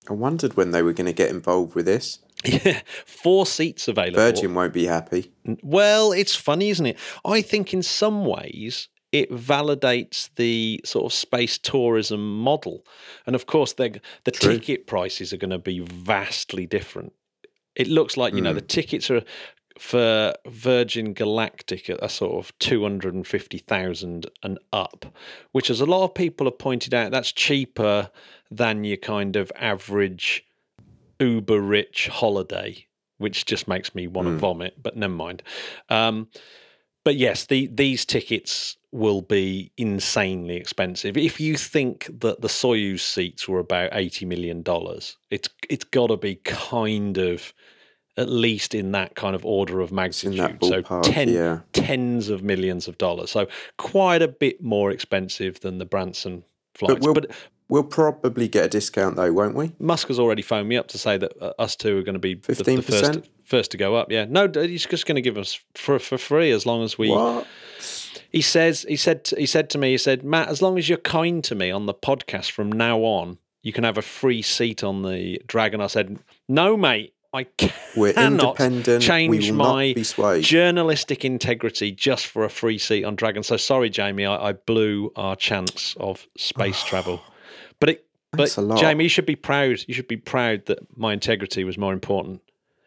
I 0.09 0.13
wondered 0.13 0.55
when 0.55 0.71
they 0.71 0.81
were 0.81 0.93
going 0.93 1.07
to 1.07 1.13
get 1.13 1.29
involved 1.29 1.75
with 1.75 1.85
this. 1.85 2.19
Yeah, 2.46 2.81
four 3.05 3.46
seats 3.46 3.88
available. 3.88 4.17
Virgin 4.19 4.53
won't 4.53 4.74
be 4.74 4.86
happy. 4.86 5.31
Well, 5.62 6.12
it's 6.13 6.36
funny, 6.36 6.69
isn't 6.69 6.86
it? 6.86 6.98
I 7.25 7.41
think 7.41 7.74
in 7.74 7.84
some 7.84 8.25
ways 8.25 8.88
it 9.12 9.29
validates 9.31 10.29
the 10.36 10.79
sort 10.86 11.05
of 11.05 11.13
space 11.13 11.58
tourism 11.58 12.39
model, 12.41 12.86
and 13.25 13.36
of 13.36 13.46
course, 13.46 13.74
the 13.74 14.00
the 14.24 14.31
True. 14.31 14.53
ticket 14.53 14.88
prices 14.88 15.34
are 15.34 15.38
going 15.38 15.50
to 15.51 15.58
be 15.58 15.79
vastly 15.79 16.65
different. 16.65 17.12
It 17.75 17.88
looks 17.88 18.15
like 18.17 18.34
you 18.34 18.41
know 18.41 18.51
Mm. 18.53 18.55
the 18.55 18.62
tickets 18.62 19.10
are 19.12 19.24
for 19.77 20.34
Virgin 20.48 21.13
Galactic 21.13 21.89
at 21.89 22.03
a 22.03 22.10
sort 22.10 22.34
of 22.46 22.58
two 22.60 22.84
hundred 22.84 23.13
and 23.15 23.25
fifty 23.27 23.58
thousand 23.58 24.27
and 24.43 24.60
up, 24.72 25.05
which, 25.51 25.69
as 25.69 25.81
a 25.81 25.86
lot 25.86 26.03
of 26.05 26.13
people 26.13 26.46
have 26.48 26.58
pointed 26.60 26.93
out, 26.93 27.12
that's 27.12 27.31
cheaper 27.31 28.10
than 28.51 28.84
your 28.84 28.98
kind 28.98 29.36
of 29.36 29.51
average 29.55 30.46
uber 31.19 31.59
rich 31.61 32.07
holiday, 32.07 32.85
which 33.17 33.45
just 33.45 33.67
makes 33.67 33.93
me 33.95 34.07
want 34.07 34.27
to 34.27 34.33
Mm. 34.33 34.39
vomit. 34.39 34.81
But 34.81 34.95
never 34.97 35.13
mind. 35.13 35.43
Um, 35.89 36.27
but 37.05 37.15
yes, 37.15 37.45
the, 37.45 37.67
these 37.67 38.05
tickets 38.05 38.77
will 38.91 39.21
be 39.21 39.71
insanely 39.77 40.55
expensive. 40.55 41.15
If 41.17 41.39
you 41.39 41.55
think 41.55 42.09
that 42.19 42.41
the 42.41 42.47
Soyuz 42.47 42.99
seats 43.01 43.47
were 43.47 43.59
about 43.59 43.91
eighty 43.93 44.25
million 44.25 44.61
dollars, 44.63 45.17
it's 45.29 45.47
it's 45.69 45.83
got 45.85 46.07
to 46.07 46.17
be 46.17 46.35
kind 46.35 47.17
of 47.17 47.53
at 48.17 48.27
least 48.27 48.75
in 48.75 48.91
that 48.91 49.15
kind 49.15 49.33
of 49.35 49.45
order 49.45 49.79
of 49.79 49.91
magnitude. 49.93 50.59
that 50.59 50.63
so 50.65 51.01
ten, 51.03 51.29
yeah. 51.29 51.59
tens 51.71 52.27
of 52.29 52.43
millions 52.43 52.88
of 52.88 52.97
dollars. 52.97 53.31
So 53.31 53.47
quite 53.77 54.21
a 54.21 54.27
bit 54.27 54.61
more 54.61 54.91
expensive 54.91 55.61
than 55.61 55.77
the 55.77 55.85
Branson 55.85 56.43
flights. 56.75 56.99
we'll- 57.05 57.13
but 57.13 57.31
We'll 57.69 57.83
probably 57.83 58.47
get 58.47 58.65
a 58.65 58.67
discount 58.67 59.15
though, 59.15 59.31
won't 59.31 59.53
we? 59.55 59.73
Musk 59.79 60.07
has 60.07 60.17
already 60.17 60.41
phoned 60.41 60.67
me 60.67 60.75
up 60.75 60.88
to 60.88 60.97
say 60.97 61.17
that 61.17 61.31
uh, 61.39 61.53
us 61.59 61.75
two 61.75 61.99
are 61.99 62.01
going 62.01 62.13
to 62.13 62.19
be 62.19 62.33
the, 62.33 62.55
the 62.55 62.63
15%? 62.63 62.83
first 62.83 63.29
first 63.45 63.71
to 63.71 63.77
go 63.77 63.95
up. 63.95 64.11
Yeah, 64.11 64.25
no, 64.27 64.47
he's 64.47 64.85
just 64.88 65.05
going 65.05 65.15
to 65.15 65.21
give 65.21 65.38
us 65.38 65.59
for 65.75 65.99
for 65.99 66.17
free 66.17 66.51
as 66.51 66.65
long 66.65 66.83
as 66.83 66.97
we. 66.97 67.09
What? 67.09 67.45
He 68.31 68.41
says 68.41 68.85
he 68.88 68.95
said 68.95 69.29
he 69.38 69.45
said 69.45 69.69
to 69.71 69.77
me 69.77 69.91
he 69.91 69.97
said 69.97 70.23
Matt, 70.23 70.49
as 70.49 70.61
long 70.61 70.77
as 70.79 70.89
you're 70.89 70.97
kind 70.97 71.43
to 71.43 71.55
me 71.55 71.69
on 71.69 71.85
the 71.85 71.93
podcast 71.93 72.51
from 72.51 72.71
now 72.71 72.99
on, 72.99 73.38
you 73.61 73.71
can 73.71 73.83
have 73.83 73.97
a 73.99 74.03
free 74.03 74.41
seat 74.41 74.83
on 74.83 75.03
the 75.03 75.39
Dragon. 75.45 75.79
I 75.79 75.88
said 75.88 76.17
no, 76.47 76.75
mate. 76.75 77.13
I 77.31 77.45
We're 77.95 78.13
cannot 78.13 78.59
independent. 78.59 79.03
change 79.03 79.29
we 79.29 79.51
my 79.51 79.89
not 79.89 79.95
be 79.95 80.03
swayed. 80.03 80.43
journalistic 80.43 81.23
integrity 81.23 81.91
just 81.91 82.25
for 82.25 82.43
a 82.43 82.49
free 82.49 82.79
seat 82.79 83.03
on 83.03 83.15
Dragon. 83.15 83.43
So 83.43 83.55
sorry, 83.55 83.91
Jamie, 83.91 84.25
I, 84.25 84.49
I 84.49 84.53
blew 84.53 85.11
our 85.15 85.35
chance 85.35 85.95
of 85.99 86.27
space 86.35 86.83
travel. 86.83 87.21
But 87.79 87.89
it, 87.89 88.05
Thanks 88.36 88.55
but 88.55 88.62
a 88.62 88.65
lot. 88.65 88.79
Jamie, 88.79 89.05
you 89.05 89.09
should 89.09 89.25
be 89.25 89.36
proud. 89.36 89.79
You 89.88 89.93
should 89.93 90.07
be 90.07 90.17
proud 90.17 90.65
that 90.67 90.79
my 90.98 91.13
integrity 91.13 91.63
was 91.63 91.77
more 91.77 91.93
important, 91.93 92.41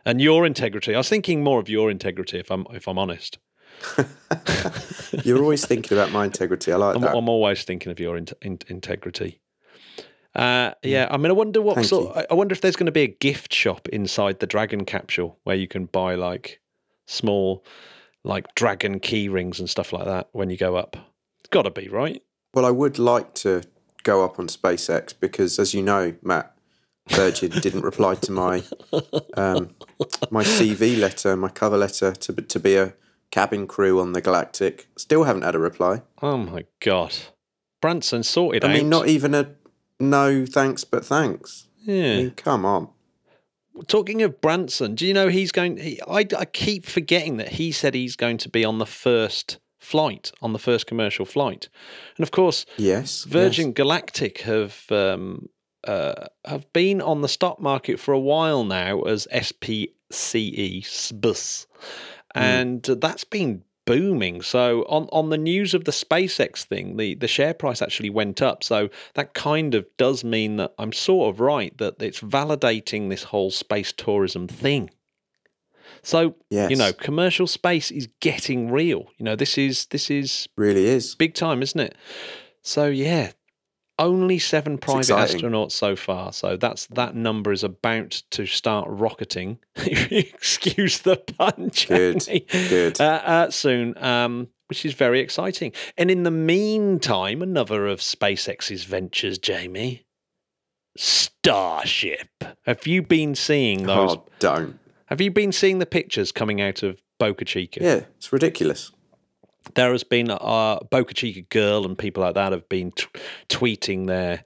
and 0.05 0.21
your 0.21 0.47
integrity. 0.47 0.95
I 0.95 0.99
was 0.99 1.09
thinking 1.09 1.43
more 1.43 1.59
of 1.59 1.69
your 1.69 1.91
integrity, 1.91 2.39
if 2.39 2.51
I'm 2.51 2.67
if 2.71 2.87
I'm 2.87 2.99
honest. 2.99 3.39
You're 5.25 5.43
always 5.43 5.67
thinking 5.67 5.97
about 5.97 6.13
my 6.13 6.25
integrity. 6.25 6.73
I 6.73 6.77
like 6.77 6.97
I'm, 6.97 7.03
that. 7.03 7.17
I'm 7.17 7.29
always 7.29 7.65
thinking 7.65 7.91
of 7.91 7.99
your 7.99 8.17
in, 8.17 8.29
in, 8.41 8.59
integrity. 8.69 9.41
Uh, 10.35 10.73
yeah, 10.83 11.09
I 11.11 11.17
mean, 11.17 11.31
I 11.31 11.35
wonder 11.35 11.61
what 11.61 11.77
Thank 11.77 11.89
sort. 11.89 12.17
you. 12.17 12.25
I 12.31 12.35
wonder 12.35 12.53
if 12.53 12.61
there's 12.61 12.77
going 12.77 12.87
to 12.87 12.93
be 12.93 13.03
a 13.03 13.09
gift 13.09 13.53
shop 13.53 13.89
inside 13.89 14.39
the 14.39 14.47
Dragon 14.47 14.85
capsule 14.85 15.39
where 15.45 15.57
you 15.57 15.69
can 15.69 15.87
buy 15.87 16.15
like 16.15 16.61
small, 17.07 17.65
like 18.25 18.55
dragon 18.55 19.01
key 19.01 19.29
rings 19.29 19.59
and 19.59 19.69
stuff 19.69 19.93
like 19.93 20.07
that 20.07 20.29
when 20.33 20.49
you 20.49 20.57
go 20.57 20.77
up. 20.77 20.97
It's 21.41 21.51
got 21.51 21.63
to 21.63 21.71
be 21.71 21.89
right. 21.89 22.23
Well, 22.55 22.65
I 22.65 22.71
would 22.71 22.99
like 22.99 23.35
to 23.37 23.63
go 24.03 24.25
up 24.25 24.39
on 24.39 24.49
SpaceX 24.49 25.15
because, 25.19 25.59
as 25.59 25.75
you 25.75 25.83
know, 25.83 26.15
Matt, 26.23 26.55
Virgin 27.09 27.51
didn't 27.51 27.83
reply 27.83 28.15
to 28.17 28.33
my 28.33 28.63
um, 29.37 29.75
my 30.31 30.45
CV 30.45 30.99
letter, 30.99 31.37
my 31.37 31.49
cover 31.49 31.77
letter 31.77 32.13
to 32.13 32.33
be- 32.33 32.43
to 32.43 32.61
be 32.61 32.77
a 32.77 32.95
cabin 33.31 33.67
crew 33.67 34.01
on 34.01 34.13
the 34.13 34.21
Galactic. 34.21 34.89
Still 34.97 35.25
haven't 35.25 35.43
had 35.43 35.55
a 35.55 35.59
reply. 35.59 36.03
Oh 36.23 36.37
my 36.37 36.65
god, 36.81 37.15
Branson 37.81 38.23
sorted 38.23 38.65
I 38.65 38.69
out. 38.69 38.75
mean, 38.75 38.89
not 38.89 39.09
even 39.09 39.35
a 39.35 39.55
no 39.99 40.47
thanks, 40.47 40.85
but 40.85 41.05
thanks. 41.05 41.69
I 41.87 41.91
yeah. 41.91 42.17
mean, 42.19 42.31
come 42.33 42.65
on. 42.65 42.89
Talking 43.87 44.23
of 44.23 44.41
Branson, 44.41 44.95
do 44.95 45.07
you 45.07 45.15
know 45.15 45.29
he's 45.29 45.51
going? 45.51 45.79
He, 45.79 46.01
I, 46.07 46.27
I 46.39 46.45
keep 46.45 46.85
forgetting 46.85 47.39
that 47.39 47.49
he 47.49 47.73
said 47.73 47.95
he's 47.95 48.17
going 48.17 48.37
to 48.39 48.49
be 48.49 48.65
on 48.65 48.79
the 48.79 48.87
first 48.87 49.59
flight, 49.83 50.33
on 50.41 50.53
the 50.53 50.59
first 50.59 50.87
commercial 50.87 51.27
flight, 51.27 51.69
and 52.17 52.23
of 52.23 52.31
course, 52.31 52.65
Yes, 52.77 53.25
Virgin 53.25 53.69
yes. 53.69 53.75
Galactic 53.75 54.41
have 54.43 54.85
um, 54.91 55.49
uh, 55.85 56.27
have 56.45 56.73
been 56.73 57.01
on 57.01 57.23
the 57.23 57.29
stock 57.29 57.61
market 57.61 57.99
for 57.99 58.13
a 58.13 58.21
while 58.21 58.65
now 58.65 59.03
as 59.03 59.27
SPCE 59.33 60.85
SBUS, 60.85 61.67
and 62.35 62.89
uh, 62.89 62.95
that's 62.95 63.25
been 63.25 63.65
booming. 63.85 64.43
So 64.43 64.83
on 64.83 65.09
on 65.13 65.31
the 65.31 65.39
news 65.39 65.75
of 65.75 65.85
the 65.85 65.93
SpaceX 65.93 66.63
thing, 66.65 66.97
the 66.97 67.15
the 67.15 67.29
share 67.29 67.55
price 67.55 67.83
actually 67.83 68.11
went 68.11 68.41
up. 68.41 68.63
So 68.63 68.89
that 69.15 69.35
kind 69.35 69.75
of 69.75 69.87
does 69.97 70.25
mean 70.25 70.57
that 70.57 70.73
I'm 70.79 70.93
sort 70.93 71.35
of 71.35 71.41
right 71.41 71.77
that 71.79 72.01
it's 72.01 72.21
validating 72.21 73.11
this 73.11 73.25
whole 73.25 73.51
space 73.51 73.93
tourism 73.93 74.47
thing. 74.49 74.91
So 76.03 76.35
Yes, 76.51 76.71
you 76.71 76.77
know, 76.77 76.93
commercial 76.93 77.47
space 77.47 77.91
is 77.91 78.09
getting 78.21 78.71
real. 78.71 79.07
You 79.19 79.25
know, 79.25 79.37
this 79.37 79.59
is 79.59 79.87
this 79.87 80.11
is 80.11 80.49
really 80.57 80.87
is. 80.87 81.15
big 81.15 81.35
time, 81.35 81.63
isn't 81.63 81.81
it? 81.81 81.95
So 82.63 82.87
yeah, 82.87 83.33
only 83.99 84.39
seven 84.39 84.79
private 84.79 85.07
astronauts 85.07 85.73
so 85.73 85.97
far. 85.97 86.33
So 86.33 86.57
that's 86.57 86.87
that 86.87 87.15
number 87.15 87.53
is 87.53 87.63
about 87.63 88.23
to 88.31 88.47
start 88.47 88.89
rocketing. 88.89 89.59
Excuse 89.77 91.01
the 91.01 91.17
pun, 91.17 91.71
Good, 91.87 92.27
good. 92.51 93.01
Uh, 93.01 93.23
uh, 93.25 93.51
soon, 93.51 93.97
um, 94.03 94.49
which 94.69 94.85
is 94.85 94.95
very 94.95 95.21
exciting. 95.21 95.73
And 95.97 96.11
in 96.11 96.23
the 96.23 96.31
meantime, 96.31 97.43
another 97.43 97.87
of 97.87 98.01
SpaceX's 98.01 98.85
ventures, 98.85 99.39
Jamie, 99.39 100.05
Starship. 100.97 102.29
Have 102.65 102.87
you 102.87 103.03
been 103.03 103.35
seeing 103.35 103.85
those? 103.85 104.17
Oh, 104.17 104.25
don't. 104.39 104.79
Have 105.13 105.21
you 105.21 105.31
been 105.31 105.53
seeing 105.53 105.79
the 105.79 105.85
pictures 105.85 106.33
coming 106.33 106.63
out 106.63 106.83
of 106.83 107.03
Boca 107.19 107.45
Chica? 107.45 107.81
Yeah, 107.83 108.01
it's 108.17 108.33
ridiculous. 108.33 108.93
there 109.75 109.93
has 109.93 110.05
been 110.05 110.31
a 110.31 110.79
Boca 110.91 111.13
Chica 111.13 111.43
girl 111.43 111.85
and 111.85 111.99
people 111.99 112.23
like 112.23 112.35
that 112.35 112.53
have 112.53 112.67
been 112.71 112.93
t- 112.93 113.05
tweeting 113.51 114.07
their 114.07 114.43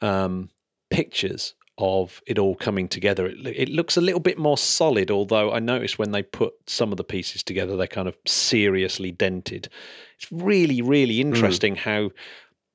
um, 0.00 0.50
pictures 0.88 1.54
of 1.78 2.22
it 2.28 2.38
all 2.38 2.54
coming 2.54 2.86
together. 2.86 3.26
It, 3.26 3.44
it 3.44 3.68
looks 3.68 3.96
a 3.96 4.00
little 4.00 4.20
bit 4.20 4.38
more 4.38 4.56
solid, 4.56 5.10
although 5.10 5.50
I 5.52 5.58
noticed 5.58 5.98
when 5.98 6.12
they 6.12 6.22
put 6.22 6.54
some 6.68 6.92
of 6.92 6.96
the 6.96 7.02
pieces 7.02 7.42
together, 7.42 7.76
they're 7.76 7.88
kind 7.88 8.06
of 8.06 8.16
seriously 8.24 9.10
dented. 9.10 9.68
It's 10.16 10.30
really, 10.30 10.80
really 10.80 11.20
interesting 11.20 11.74
how 11.74 12.12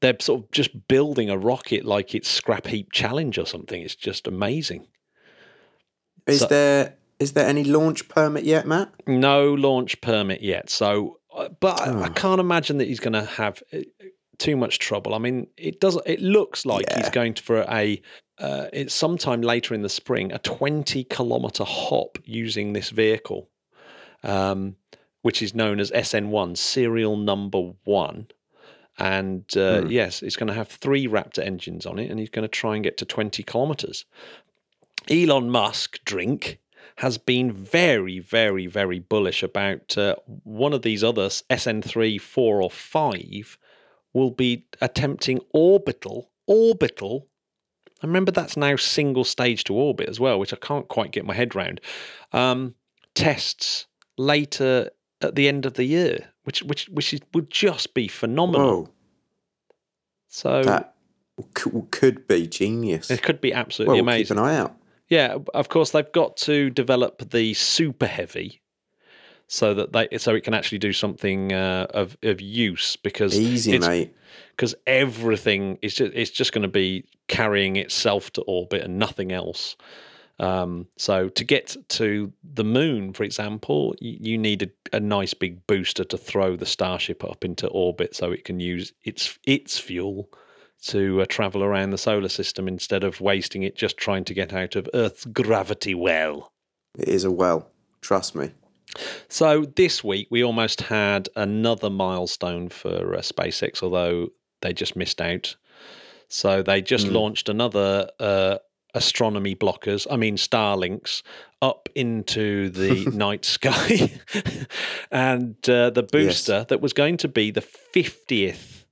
they're 0.02 0.18
sort 0.20 0.44
of 0.44 0.52
just 0.52 0.90
building 0.90 1.30
a 1.30 1.38
rocket 1.38 1.86
like 1.86 2.14
it's 2.14 2.28
Scrap 2.30 2.68
Heap 2.68 2.92
Challenge 2.92 3.38
or 3.38 3.46
something. 3.46 3.82
It's 3.82 3.96
just 3.96 4.28
amazing. 4.28 4.88
Is 6.28 6.42
So- 6.42 6.48
there 6.48 6.96
is 7.20 7.34
there 7.34 7.46
any 7.48 7.64
launch 7.64 8.08
permit 8.10 8.44
yet, 8.44 8.66
Matt? 8.68 8.92
No 9.08 9.54
launch 9.54 10.00
permit 10.02 10.42
yet. 10.42 10.70
So, 10.70 11.20
uh, 11.36 11.50
but 11.60 11.80
I, 11.82 12.04
I 12.04 12.08
Oh. 12.08 12.12
can't 12.14 12.40
imagine 12.42 12.78
that 12.80 12.88
he's 12.88 13.00
going 13.00 13.14
to 13.14 13.26
have 13.26 13.62
uh, 13.74 13.80
too 14.38 14.56
much 14.56 14.80
trouble. 14.80 15.14
I 15.14 15.18
mean, 15.18 15.48
it 15.58 15.80
doesn't. 15.82 16.06
It 16.08 16.22
looks 16.22 16.66
like 16.66 16.92
he's 16.94 17.10
going 17.10 17.34
for 17.36 17.66
a. 17.70 18.02
Uh, 18.38 18.68
it's 18.72 18.94
sometime 18.94 19.42
later 19.42 19.74
in 19.74 19.82
the 19.82 19.90
spring, 19.90 20.32
a 20.32 20.40
20 20.40 21.04
kilometer 21.06 21.66
hop 21.66 22.18
using 22.24 22.72
this 22.72 22.90
vehicle, 22.90 23.50
um, 24.24 24.78
which 25.24 25.42
is 25.42 25.54
known 25.54 25.82
as 25.82 25.92
SN1, 25.92 26.56
serial 26.58 27.18
number 27.18 27.74
one. 27.84 28.28
And 28.98 29.44
uh, 29.58 29.82
Hmm. 29.82 29.88
yes, 29.92 30.22
it's 30.24 30.38
going 30.38 30.48
to 30.48 30.54
have 30.54 30.70
three 30.70 31.06
Raptor 31.08 31.40
engines 31.46 31.86
on 31.86 32.00
it, 32.00 32.10
and 32.10 32.18
he's 32.20 32.30
going 32.30 32.44
to 32.44 32.48
try 32.50 32.76
and 32.76 32.84
get 32.84 32.96
to 32.98 33.06
20 33.06 33.44
kilometers. 33.44 34.06
Elon 35.10 35.50
Musk, 35.50 36.00
drink, 36.06 36.60
has 37.00 37.18
been 37.18 37.50
very, 37.50 38.20
very, 38.20 38.68
very 38.68 39.00
bullish 39.00 39.42
about 39.42 39.98
uh, 39.98 40.18
one 40.44 40.74
of 40.74 40.82
these 40.82 41.02
others, 41.02 41.46
SN3, 41.50 42.20
4, 42.20 42.62
or 42.62 42.70
5, 42.70 43.58
will 44.14 44.32
be 44.32 44.66
attempting 44.82 45.40
orbital, 45.54 46.30
orbital. 46.46 47.30
I 48.04 48.06
remember 48.06 48.34
that's 48.34 48.58
now 48.58 48.76
single 48.76 49.24
stage 49.24 49.64
to 49.66 49.74
orbit 49.76 50.10
as 50.10 50.20
well, 50.20 50.40
which 50.40 50.52
I 50.52 50.58
can't 50.58 50.90
quite 50.90 51.14
get 51.14 51.26
my 51.26 51.34
head 51.34 51.56
round. 51.56 51.80
Um, 52.34 52.76
tests 53.16 53.88
later 54.18 54.90
at 55.22 55.36
the 55.36 55.48
end 55.48 55.66
of 55.66 55.76
the 55.76 55.86
year, 55.86 56.34
which 56.44 56.64
which 56.64 56.90
which 56.90 57.14
is, 57.14 57.22
would 57.34 57.50
just 57.50 57.94
be 57.94 58.10
phenomenal. 58.10 58.84
Whoa, 58.84 58.90
so 60.28 60.64
that 60.64 60.96
could, 61.54 62.28
be 62.28 62.46
genius. 62.46 63.10
it 63.10 63.24
could 63.24 63.40
be 63.40 63.52
well, 63.52 63.60
absolutely 63.62 63.94
we'll 63.94 64.02
amazing. 64.02 64.36
keep 64.36 64.44
an 64.44 64.50
eye 64.50 64.58
out. 64.58 64.76
Yeah, 65.10 65.38
of 65.54 65.70
course 65.70 65.92
they've 65.92 66.12
got 66.12 66.38
to 66.38 66.70
develop 66.70 67.32
the 67.32 67.54
super 67.56 68.06
heavy 68.06 68.62
so 69.48 69.74
that 69.74 69.92
they 69.92 70.08
so 70.20 70.36
it 70.36 70.44
can 70.44 70.54
actually 70.54 70.78
do 70.78 70.94
something 70.94 71.52
uh, 71.52 71.88
of 71.90 72.16
of 72.24 72.40
use 72.40 72.96
because 72.96 73.38
Easy, 73.38 73.74
it's, 73.74 73.88
mate. 73.88 74.16
because 74.52 74.76
everything 74.86 75.80
is 75.82 75.96
just 75.96 76.14
it's 76.14 76.30
just 76.30 76.54
going 76.54 76.62
to 76.62 76.68
be 76.68 77.04
carrying 77.28 77.76
itself 77.76 78.32
to 78.34 78.42
orbit 78.44 78.84
and 78.84 79.00
nothing 79.00 79.32
else. 79.32 79.76
Um, 80.38 80.88
so 80.96 81.28
to 81.30 81.44
get 81.44 81.76
to 81.90 82.32
the 82.44 82.64
moon, 82.64 83.12
for 83.12 83.24
example, 83.24 83.94
you, 84.00 84.18
you 84.22 84.38
need 84.38 84.62
a, 84.64 84.96
a 84.96 85.00
nice 85.00 85.34
big 85.34 85.68
booster 85.68 86.06
to 86.06 86.18
throw 86.18 86.56
the 86.56 86.66
starship 86.66 87.26
up 87.26 87.44
into 87.44 87.68
orbit 87.68 88.16
so 88.16 88.32
it 88.32 88.46
can 88.46 88.60
use 88.60 88.94
its 89.04 89.38
its 89.46 89.80
fuel 89.80 90.30
to 90.84 91.22
uh, 91.22 91.26
travel 91.26 91.64
around 91.64 91.90
the 91.90 91.98
solar 91.98 92.30
system 92.30 92.68
instead 92.68 93.04
of 93.04 93.20
wasting 93.22 93.64
it 93.64 93.76
just 93.76 93.98
trying 93.98 94.24
to 94.26 94.34
get 94.34 94.54
out 94.54 94.76
of 94.76 94.90
Earth's 94.94 95.26
gravity 95.26 95.94
well. 95.94 96.52
It 96.98 97.08
is 97.10 97.24
a 97.26 97.32
well. 97.32 97.70
Trust 98.02 98.36
me. 98.36 98.52
So 99.28 99.66
this 99.66 100.04
week 100.04 100.28
we 100.32 100.44
almost 100.44 100.82
had 100.82 101.30
another 101.36 101.90
milestone 101.90 102.70
for 102.70 103.16
uh, 103.16 103.20
SpaceX, 103.20 103.84
although 103.84 104.30
they 104.62 104.74
just 104.74 104.96
missed 104.96 105.22
out. 105.22 105.56
So 106.28 106.64
they 106.64 106.82
just 106.82 107.08
Hmm. 107.08 107.14
launched 107.14 107.50
another 107.50 108.10
uh, 108.20 108.58
astronomy 108.96 109.56
blockers, 109.56 110.08
I 110.10 110.16
mean 110.16 110.38
Starlinks, 110.38 111.22
up 111.62 111.90
into 111.94 112.70
the 112.70 113.06
night 113.14 113.46
sky, 113.46 114.12
and 115.12 115.56
uh, 115.70 115.90
the 115.92 116.04
booster 116.04 116.66
that 116.70 116.82
was 116.82 116.94
going 116.94 117.18
to 117.18 117.28
be 117.28 117.52
the 117.52 117.62
fiftieth 117.62 118.86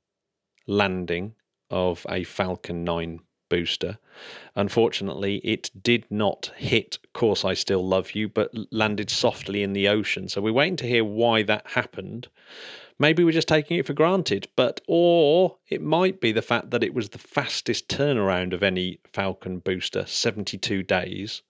landing 0.68 1.34
of 1.70 2.06
a 2.10 2.24
Falcon 2.24 2.84
9 2.84 3.20
booster. 3.50 3.98
Unfortunately, 4.56 5.38
it 5.38 5.72
did 5.82 6.06
not 6.10 6.52
hit 6.58 7.00
Course 7.14 7.46
I 7.46 7.54
Still 7.54 7.88
Love 7.88 8.16
You, 8.16 8.28
but 8.30 8.52
landed 8.72 9.10
softly 9.10 9.64
in 9.64 9.74
the 9.74 9.88
ocean. 9.88 10.28
So 10.28 10.42
we're 10.42 10.54
waiting 10.54 10.78
to 10.78 10.88
hear 10.88 11.04
why 11.04 11.44
that 11.44 11.68
happened. 11.68 12.28
Maybe 13.00 13.24
we're 13.24 13.32
just 13.32 13.48
taking 13.48 13.78
it 13.78 13.86
for 13.86 13.94
granted, 13.94 14.48
but 14.56 14.82
or 14.88 15.58
it 15.70 15.82
might 15.82 16.20
be 16.20 16.32
the 16.32 16.42
fact 16.42 16.72
that 16.72 16.84
it 16.84 16.96
was 16.96 17.10
the 17.10 17.20
fastest 17.20 17.88
turnaround 17.88 18.54
of 18.54 18.64
any 18.64 19.00
Falcon 19.14 19.60
booster, 19.60 20.06
72 20.06 20.82
days, 20.84 21.44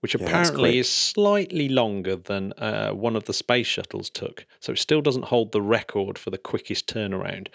which 0.00 0.14
Yeah, 0.14 0.24
apparently 0.26 0.78
is 0.78 0.88
slightly 0.88 1.68
longer 1.68 2.16
than 2.16 2.52
uh, 2.52 2.90
one 2.90 3.16
of 3.16 3.24
the 3.24 3.32
space 3.32 3.66
shuttles 3.66 4.10
took. 4.10 4.46
So 4.60 4.72
it 4.72 4.78
still 4.78 5.00
doesn't 5.00 5.24
hold 5.26 5.52
the 5.52 5.62
record 5.62 6.18
for 6.18 6.30
the 6.30 6.38
quickest 6.38 6.86
turnaround, 6.86 7.48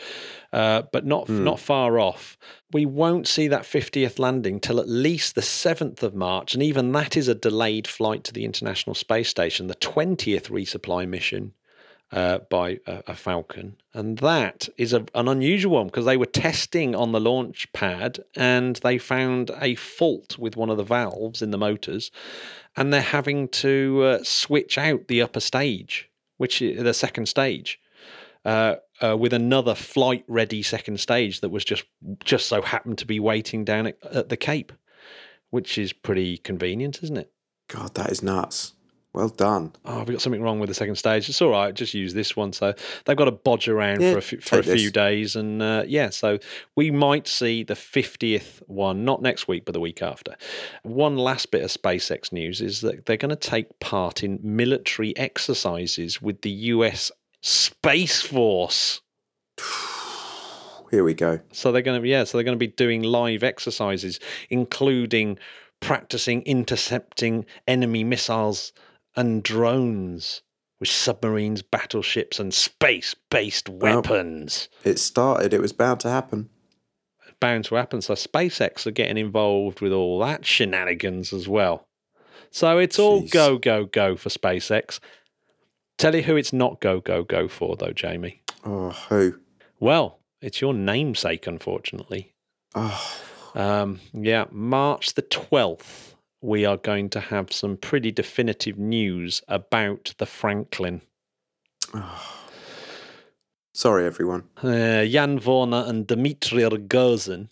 uh, 0.52 0.84
but 0.92 1.06
not 1.06 1.28
Hmm. 1.28 1.44
not 1.44 1.60
far 1.60 2.00
off. 2.00 2.38
We 2.72 2.86
won't 2.86 3.28
see 3.28 3.48
that 3.48 3.64
50th 3.64 4.20
landing 4.20 4.60
till 4.60 4.80
at 4.80 4.90
least 4.90 5.36
the 5.36 5.42
7th 5.42 6.04
of 6.04 6.14
March, 6.16 6.54
and 6.54 6.62
even 6.64 6.92
that 6.92 7.16
is 7.16 7.28
a 7.28 7.36
delayed 7.36 7.88
flight 7.88 8.24
to 8.26 8.34
the 8.34 8.46
International 8.46 8.96
Space 8.96 9.30
Station, 9.30 9.68
the 9.68 9.76
20th 9.76 10.50
resupply 10.50 11.08
mission 11.08 11.54
uh, 12.14 12.38
by 12.50 12.80
a, 12.86 13.04
a 13.08 13.16
Falcon. 13.16 13.76
And 13.94 14.20
that 14.20 14.70
is 14.78 14.94
a, 14.94 15.06
an 15.16 15.28
unusual 15.28 15.74
one 15.74 15.88
because 15.88 16.06
they 16.06 16.18
were 16.18 16.28
testing 16.28 16.96
on 16.96 17.12
the 17.12 17.20
launch 17.20 17.72
pad 17.74 18.20
and 18.36 18.76
they 18.78 19.00
found 19.00 19.52
a 19.60 19.76
fault 19.76 20.38
with 20.38 20.56
one 20.56 20.70
of 20.70 20.78
the 20.78 20.84
valves 20.84 21.42
in 21.42 21.52
the 21.52 21.58
motors, 21.58 22.12
and 22.78 22.94
they're 22.94 23.02
having 23.02 23.48
to 23.50 24.04
uh, 24.04 24.24
switch 24.24 24.78
out 24.78 25.08
the 25.08 25.22
upper 25.22 25.40
stage, 25.40 26.10
which 26.38 26.62
is 26.62 26.82
the 26.84 26.94
second 26.94 27.26
stage. 27.26 27.80
Uh, 28.46 28.76
uh, 29.02 29.16
with 29.18 29.32
another 29.32 29.74
flight 29.74 30.26
ready 30.28 30.62
second 30.62 31.00
stage 31.00 31.40
that 31.40 31.50
was 31.50 31.64
just 31.64 31.86
just 32.26 32.46
so 32.48 32.62
happened 32.62 32.98
to 32.98 33.06
be 33.06 33.18
waiting 33.18 33.64
down 33.64 33.88
at, 33.88 33.98
at 34.04 34.28
the 34.28 34.36
Cape, 34.36 34.74
which 35.50 35.78
is 35.78 35.94
pretty 35.94 36.38
convenient, 36.38 37.02
isn't 37.04 37.18
it? 37.18 37.32
God, 37.70 37.96
that 37.96 38.12
is 38.12 38.22
nuts. 38.22 38.74
Well 39.14 39.30
done. 39.30 39.74
oh, 39.86 40.04
we 40.04 40.14
got 40.14 40.22
something 40.22 40.42
wrong 40.42 40.60
with 40.60 40.70
the 40.70 40.74
second 40.74 40.96
stage. 40.96 41.30
It's 41.30 41.40
all 41.40 41.52
right. 41.52 41.72
Just 41.72 41.94
use 41.94 42.16
this 42.16 42.36
one. 42.36 42.52
So 42.52 42.74
they've 43.06 43.16
got 43.16 43.26
to 43.26 43.32
bodge 43.32 43.68
around 43.68 44.02
Yeah, 44.02 44.14
for 44.14 44.18
a 44.18 44.22
few, 44.24 44.40
for 44.40 44.58
a 44.58 44.64
few 44.64 44.90
days, 44.90 45.36
and 45.36 45.62
uh, 45.62 45.84
yeah, 45.88 46.10
so 46.10 46.40
we 46.76 46.90
might 46.90 47.28
see 47.28 47.64
the 47.64 47.76
fiftieth 47.76 48.64
one, 48.66 49.06
not 49.06 49.22
next 49.22 49.48
week, 49.48 49.66
but 49.66 49.74
the 49.74 49.80
week 49.80 50.02
after. 50.02 50.36
One 50.82 51.16
last 51.16 51.52
bit 51.52 51.64
of 51.64 51.70
SpaceX 51.70 52.32
news 52.32 52.60
is 52.60 52.82
that 52.82 53.06
they're 53.06 53.18
going 53.18 53.30
to 53.30 53.36
take 53.36 53.80
part 53.80 54.24
in 54.24 54.40
military 54.42 55.16
exercises 55.16 56.20
with 56.20 56.42
the 56.42 56.50
U.S. 56.50 57.12
Space 57.42 58.20
Force. 58.20 59.02
Here 60.90 61.04
we 61.04 61.14
go. 61.14 61.40
So 61.52 61.72
they're 61.72 61.84
going 61.84 62.02
to 62.02 62.08
yeah, 62.08 62.24
so 62.24 62.38
they're 62.38 62.46
going 62.46 62.58
to 62.58 62.60
be 62.60 62.68
doing 62.68 63.04
live 63.04 63.44
exercises, 63.44 64.20
including 64.50 65.38
practicing 65.82 66.42
intercepting 66.44 67.46
enemy 67.68 68.04
missiles 68.04 68.74
and 69.16 69.44
drones 69.44 70.42
with 70.80 70.90
submarines, 70.90 71.62
battleships, 71.62 72.40
and 72.40 72.54
space-based 72.54 73.70
Well- 73.70 73.98
weapons. 73.98 74.70
It 74.84 75.00
started. 75.00 75.54
It 75.54 75.62
was 75.62 75.74
bound 75.74 76.00
to 76.02 76.10
happen. 76.10 76.50
Bound 77.40 77.66
to 77.66 77.76
happen. 77.76 78.02
So 78.02 78.14
SpaceX 78.14 78.86
are 78.88 78.92
getting 78.92 79.18
involved 79.18 79.82
with 79.82 79.92
all 79.92 80.20
that 80.20 80.46
shenanigans 80.46 81.34
as 81.34 81.48
well. 81.48 81.88
So 82.52 82.78
it's 82.78 83.00
all 83.00 83.24
Jeez. 83.24 83.32
go 83.32 83.58
go 83.58 83.86
go 83.86 84.16
for 84.16 84.30
SpaceX. 84.30 85.00
Tell 85.98 86.16
you 86.16 86.22
who 86.24 86.36
it's 86.38 86.54
not 86.54 86.80
go 86.80 87.00
go 87.02 87.24
go 87.24 87.48
for 87.48 87.76
though, 87.76 87.92
Jamie. 87.92 88.42
Oh, 88.64 88.92
who? 89.10 89.40
Well, 89.80 90.20
it's 90.42 90.62
your 90.62 90.74
namesake, 90.74 91.48
unfortunately. 91.48 92.34
Oh, 92.76 93.20
Um, 93.56 94.00
yeah, 94.14 94.46
March 94.50 95.14
the 95.16 95.22
12th, 95.22 96.13
we 96.44 96.66
are 96.66 96.76
going 96.76 97.10
to 97.10 97.22
have 97.22 97.54
some 97.54 97.78
pretty 97.78 98.12
definitive 98.12 98.78
news 98.78 99.42
about 99.48 100.14
the 100.18 100.26
Franklin. 100.26 101.02
oh. 101.94 102.30
Sorry, 103.76 104.06
everyone. 104.06 104.44
Uh, 104.58 105.04
Jan 105.04 105.40
Wörner 105.40 105.90
and 105.90 106.06
Dmitry 106.06 106.62
Rogozin 106.62 107.50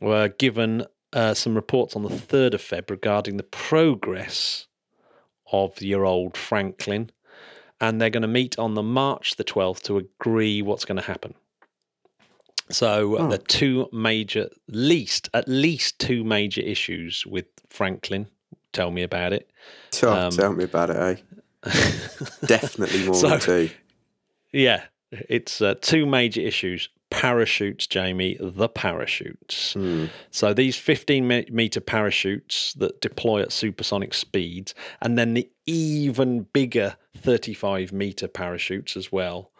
were 0.00 0.28
given 0.28 0.86
uh, 1.12 1.34
some 1.34 1.56
reports 1.56 1.96
on 1.96 2.04
the 2.04 2.10
3rd 2.10 2.54
of 2.54 2.60
Feb 2.60 2.90
regarding 2.90 3.38
the 3.38 3.42
progress 3.42 4.68
of 5.50 5.82
your 5.82 6.04
old 6.04 6.36
Franklin, 6.36 7.10
and 7.80 8.00
they're 8.00 8.08
going 8.08 8.22
to 8.22 8.28
meet 8.28 8.56
on 8.56 8.74
the 8.74 8.84
March 8.84 9.34
the 9.34 9.42
12th 9.42 9.82
to 9.82 9.98
agree 9.98 10.62
what's 10.62 10.84
going 10.84 11.00
to 11.00 11.02
happen. 11.02 11.34
So 12.70 13.16
Oh. 13.18 13.28
the 13.30 13.38
two 13.38 13.88
major, 13.92 14.48
least 14.68 15.28
at 15.34 15.48
least 15.48 15.98
two 15.98 16.24
major 16.24 16.60
issues 16.62 17.24
with 17.26 17.46
Franklin. 17.68 18.26
Tell 18.72 18.90
me 18.90 19.02
about 19.02 19.32
it. 19.32 19.48
Oh, 20.02 20.12
Um, 20.12 20.30
tell 20.32 20.52
me 20.52 20.64
about 20.64 20.90
it, 20.90 20.96
eh? 20.96 21.70
Definitely 22.46 23.04
more 23.06 23.14
So- 23.14 23.28
than 23.30 23.40
two. 23.40 23.70
Yeah, 24.52 24.84
it's 25.10 25.60
uh, 25.60 25.74
two 25.80 26.06
major 26.06 26.40
issues: 26.40 26.88
parachutes, 27.10 27.86
Jamie, 27.86 28.36
the 28.40 28.68
parachutes. 28.68 29.74
Hmm. 29.74 30.06
So 30.30 30.54
these 30.54 30.76
15 30.76 31.26
meter 31.50 31.80
parachutes 31.80 32.72
that 32.74 33.00
deploy 33.00 33.42
at 33.42 33.52
supersonic 33.52 34.14
speeds, 34.14 34.74
and 35.00 35.18
then 35.18 35.34
the 35.34 35.48
even 35.66 36.42
bigger 36.52 36.96
35 37.16 37.92
meter 37.92 38.28
parachutes 38.28 38.96
as 38.96 39.10
well. 39.12 39.50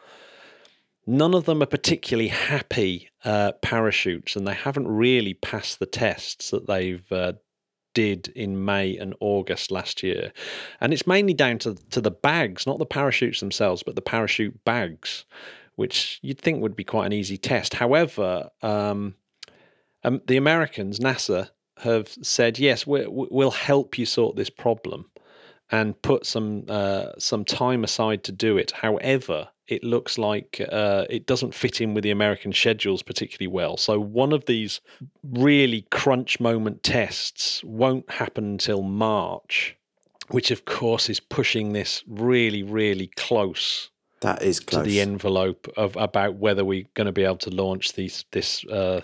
None 1.07 1.35
of 1.35 1.45
them 1.45 1.63
are 1.63 1.67
particularly 1.67 2.29
happy 2.29 3.11
uh, 3.25 3.53
parachutes, 3.63 4.37
and 4.37 4.47
they 4.47 4.55
haven't 4.55 4.89
really 4.89 5.35
passed 5.35 5.79
the 5.79 5.87
tests 5.87 6.51
that 6.51 6.67
they've 6.67 7.11
uh, 7.13 7.35
did 7.95 8.29
in 8.29 8.65
May 8.65 8.97
and 8.97 9.15
August 9.21 9.71
last 9.71 10.03
year. 10.03 10.33
And 10.81 10.93
it's 10.93 11.07
mainly 11.07 11.35
down 11.35 11.59
to 11.61 11.75
to 11.91 12.01
the 12.01 12.11
bags, 12.11 12.67
not 12.67 12.79
the 12.79 12.87
parachutes 12.87 13.41
themselves, 13.41 13.83
but 13.83 13.97
the 13.97 14.03
parachute 14.03 14.65
bags, 14.65 15.25
which 15.77 16.19
you'd 16.23 16.41
think 16.41 16.63
would 16.63 16.77
be 16.77 16.85
quite 16.85 17.07
an 17.07 17.13
easy 17.13 17.37
test. 17.37 17.75
However, 17.75 18.51
um, 18.63 19.15
um, 20.05 20.21
the 20.27 20.37
Americans, 20.37 21.01
NASA, 21.01 21.51
have 21.79 22.09
said 22.23 22.59
yes, 22.59 22.87
we, 22.87 23.05
we'll 23.07 23.51
help 23.51 23.99
you 23.99 24.07
sort 24.07 24.37
this 24.37 24.51
problem 24.51 25.11
and 25.71 26.01
put 26.03 26.27
some 26.27 26.65
uh, 26.69 27.13
some 27.19 27.45
time 27.45 27.85
aside 27.85 28.25
to 28.25 28.33
do 28.33 28.57
it. 28.59 28.71
However, 28.71 29.49
it 29.67 29.83
looks 29.83 30.19
like 30.19 30.61
uh, 30.71 31.07
it 31.09 31.27
doesn't 31.27 31.55
fit 31.55 31.81
in 31.81 31.95
with 31.95 32.05
the 32.05 32.11
American 32.11 32.53
schedules 32.53 33.03
particularly 33.03 33.53
well. 33.53 33.77
So 33.77 33.99
one 33.99 34.33
of 34.33 34.45
these 34.45 34.81
really 35.23 35.87
crunch 35.91 36.39
moment 36.39 36.83
tests 36.83 37.65
won't 37.65 38.11
happen 38.11 38.45
until 38.45 38.83
March, 38.83 39.77
which 40.29 40.51
of 40.51 40.65
course 40.67 41.09
is 41.09 41.19
pushing 41.19 41.73
this 41.73 42.05
really, 42.07 42.63
really 42.63 43.07
close 43.17 43.91
That 44.21 44.43
is 44.43 44.61
to 44.61 44.83
the 44.83 45.01
envelope 45.01 45.67
of 45.77 45.97
about 45.97 46.35
whether 46.37 46.65
we're 46.65 46.87
going 46.95 47.07
to 47.07 47.13
be 47.13 47.25
able 47.25 47.39
to 47.39 47.51
launch 47.51 47.95
these 47.95 48.25
this 48.33 48.65
uh, 48.67 49.01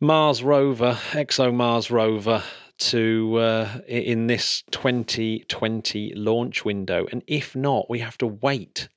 Mars 0.00 0.42
rover, 0.42 0.98
ExoMars 1.12 1.90
rover, 1.90 2.42
to 2.78 3.36
uh, 3.38 3.80
in 3.86 4.26
this 4.26 4.62
2020 4.70 6.14
launch 6.14 6.64
window, 6.64 7.06
and 7.10 7.22
if 7.26 7.54
not, 7.54 7.88
we 7.90 7.98
have 8.00 8.18
to 8.18 8.26
wait. 8.26 8.88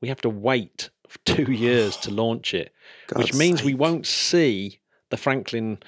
We 0.00 0.08
have 0.08 0.20
to 0.22 0.30
wait 0.30 0.90
two 1.24 1.50
years 1.52 1.96
to 1.98 2.10
launch 2.10 2.54
it, 2.54 2.72
which 3.14 3.34
means 3.34 3.62
we 3.62 3.74
won't 3.74 4.06
see 4.06 4.80
the 5.10 5.16
Franklin 5.16 5.78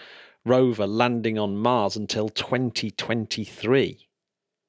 rover 0.44 0.87
landing 0.87 1.38
on 1.38 1.57
Mars 1.57 1.96
until 1.96 2.28
2023. 2.28 4.09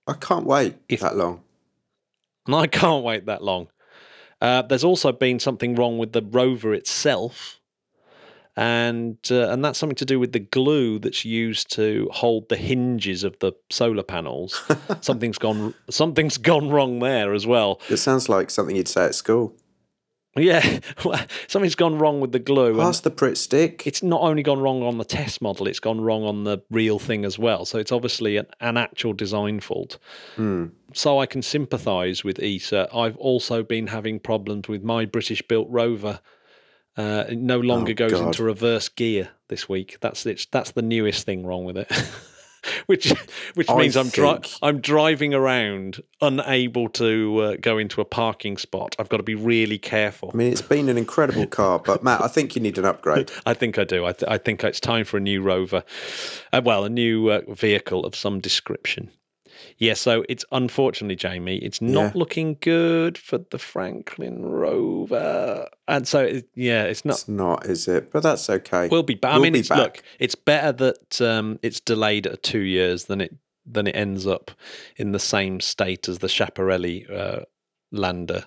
I 0.06 0.14
can't 0.14 0.46
wait 0.46 0.76
If- 0.90 1.02
that 1.02 1.16
long. 1.16 1.42
And 2.46 2.56
I 2.64 2.68
can't 2.68 3.04
wait 3.04 3.26
that 3.26 3.44
long. 3.44 3.68
Uh, 4.42 4.62
there's 4.62 4.84
also 4.84 5.14
been 5.14 5.40
something 5.40 5.74
wrong 5.76 5.98
with 5.98 6.12
the 6.12 6.22
rover 6.22 6.74
itself, 6.74 7.62
and 8.56 9.18
uh, 9.32 9.50
and 9.50 9.66
that's 9.66 9.80
something 9.80 9.96
to 9.96 10.06
do 10.06 10.20
with 10.20 10.32
the 10.32 10.40
glue 10.40 11.00
that's 11.00 11.26
used 11.26 11.72
to 11.74 12.10
hold 12.12 12.50
the 12.50 12.58
hinges 12.58 13.24
of 13.24 13.38
the 13.40 13.54
solar 13.70 14.04
panels. 14.04 14.62
something's 15.02 15.38
gone 15.38 15.74
something's 15.90 16.38
gone 16.38 16.70
wrong 16.70 17.00
there 17.00 17.34
as 17.34 17.48
well. 17.48 17.82
It 17.90 17.98
sounds 17.98 18.30
like 18.30 18.50
something 18.50 18.76
you'd 18.76 18.88
say 18.88 19.06
at 19.06 19.16
school. 19.16 19.56
Yeah, 20.36 20.80
something's 21.48 21.76
gone 21.76 22.00
wrong 22.00 22.20
with 22.20 22.32
the 22.32 22.40
glue. 22.40 22.78
Pass 22.78 23.02
the 23.02 23.12
Pritt 23.12 23.38
stick. 23.38 23.86
it's 23.86 24.02
not 24.02 24.22
only 24.22 24.42
gone 24.42 24.60
wrong 24.60 24.82
on 24.82 24.98
the 24.98 25.06
test 25.06 25.44
model, 25.44 25.68
it's 25.68 25.80
gone 25.80 26.02
wrong 26.02 26.24
on 26.24 26.44
the 26.44 26.60
real 26.72 26.98
thing 26.98 27.24
as 27.24 27.38
well. 27.38 27.66
So 27.66 27.78
it's 27.78 27.92
obviously 27.92 28.38
an, 28.38 28.48
an 28.60 28.78
actual 28.78 29.14
design 29.14 29.60
fault. 29.60 30.00
Hmm. 30.36 30.68
So 30.94 31.20
I 31.20 31.28
can 31.28 31.44
sympathise 31.44 32.24
with 32.24 32.42
ESA. 32.42 32.88
I've 32.94 33.18
also 33.18 33.62
been 33.62 33.88
having 33.88 34.20
problems 34.20 34.68
with 34.68 34.84
my 34.84 35.06
British 35.06 35.44
built 35.44 35.68
rover. 35.70 36.20
Uh, 36.96 37.26
it 37.30 37.38
no 37.40 37.60
longer 37.60 37.92
Oh, 37.92 37.96
goes 37.96 38.12
God. 38.12 38.28
into 38.28 38.44
reverse 38.44 38.88
gear 38.90 39.30
this 39.48 39.68
week. 39.68 39.98
That's 40.02 40.26
it's 40.26 40.46
that's 40.48 40.72
the 40.72 40.82
newest 40.84 41.26
thing 41.26 41.46
wrong 41.46 41.66
with 41.66 41.78
it. 41.78 41.88
which 42.86 43.12
which 43.56 43.70
I 43.70 43.76
means 43.78 43.98
I'm 43.98 44.10
dri- 44.10 44.38
I'm 44.62 44.80
driving 44.80 45.34
around 45.34 46.02
unable 46.22 46.88
to 46.90 47.38
uh, 47.40 47.56
go 47.60 47.78
into 47.78 48.00
a 48.00 48.06
parking 48.06 48.58
spot. 48.58 48.96
I've 49.00 49.10
got 49.10 49.18
to 49.18 49.24
be 49.24 49.36
really 49.36 49.78
careful. 49.78 50.32
I 50.34 50.38
mean, 50.38 50.52
it's 50.52 50.62
been 50.62 50.88
an 50.88 50.98
incredible 50.98 51.48
car, 51.48 51.80
but 51.80 52.04
Matt, 52.04 52.22
I 52.24 52.28
think 52.28 52.56
you 52.56 52.62
need 52.62 52.78
an 52.78 52.86
upgrade. 52.86 53.32
I 53.46 53.54
think 53.54 53.78
I 53.80 53.84
do. 53.84 54.06
I, 54.06 54.14
th- 54.14 54.32
I 54.32 54.38
think 54.38 54.64
it's 54.64 54.80
time 54.80 55.04
for 55.04 55.18
a 55.18 55.22
new 55.22 55.42
rover. 55.42 55.84
Uh, 56.54 56.62
well, 56.64 56.86
a 56.86 56.90
new 56.90 57.30
uh, 57.30 57.42
vehicle 57.50 58.06
of 58.06 58.16
some 58.16 58.40
description. 58.40 59.10
Yeah, 59.84 59.96
so 59.96 60.24
it's 60.30 60.46
unfortunately, 60.52 61.16
Jamie, 61.18 61.58
it's 61.58 61.82
not 61.82 62.02
Yeah. 62.02 62.12
looking 62.16 62.58
good 62.62 63.18
for 63.18 63.38
the 63.40 63.58
Franklin 63.60 64.42
rover. 64.46 65.68
And 65.88 66.08
so, 66.08 66.20
it, 66.24 66.50
yeah, 66.56 66.84
it's 66.84 67.04
not. 67.04 67.16
It's 67.16 67.28
not, 67.28 67.66
is 67.66 67.88
it? 67.88 68.12
But 68.12 68.24
that's 68.24 68.50
okay. 68.50 68.88
We'll 68.88 69.04
be 69.04 69.16
back. 69.16 69.32
I 69.32 69.36
We'll 69.36 69.44
mean, 69.44 69.54
be 69.54 69.60
it's 69.60 69.70
back. 69.70 69.78
look, 69.78 70.04
it's 70.20 70.36
better 70.36 70.72
that 70.72 71.22
um, 71.22 71.60
it's 71.62 71.80
delayed 71.82 72.28
at 72.28 72.44
two 72.44 72.60
years 72.62 73.06
than 73.06 73.20
it 73.22 73.36
than 73.66 73.88
it 73.88 73.96
ends 73.96 74.28
up 74.28 74.52
in 74.98 75.12
the 75.14 75.20
same 75.20 75.60
state 75.62 76.10
as 76.10 76.20
the 76.20 76.28
Schiaparelli 76.28 77.10
uh, 77.10 77.46
lander. 77.92 78.46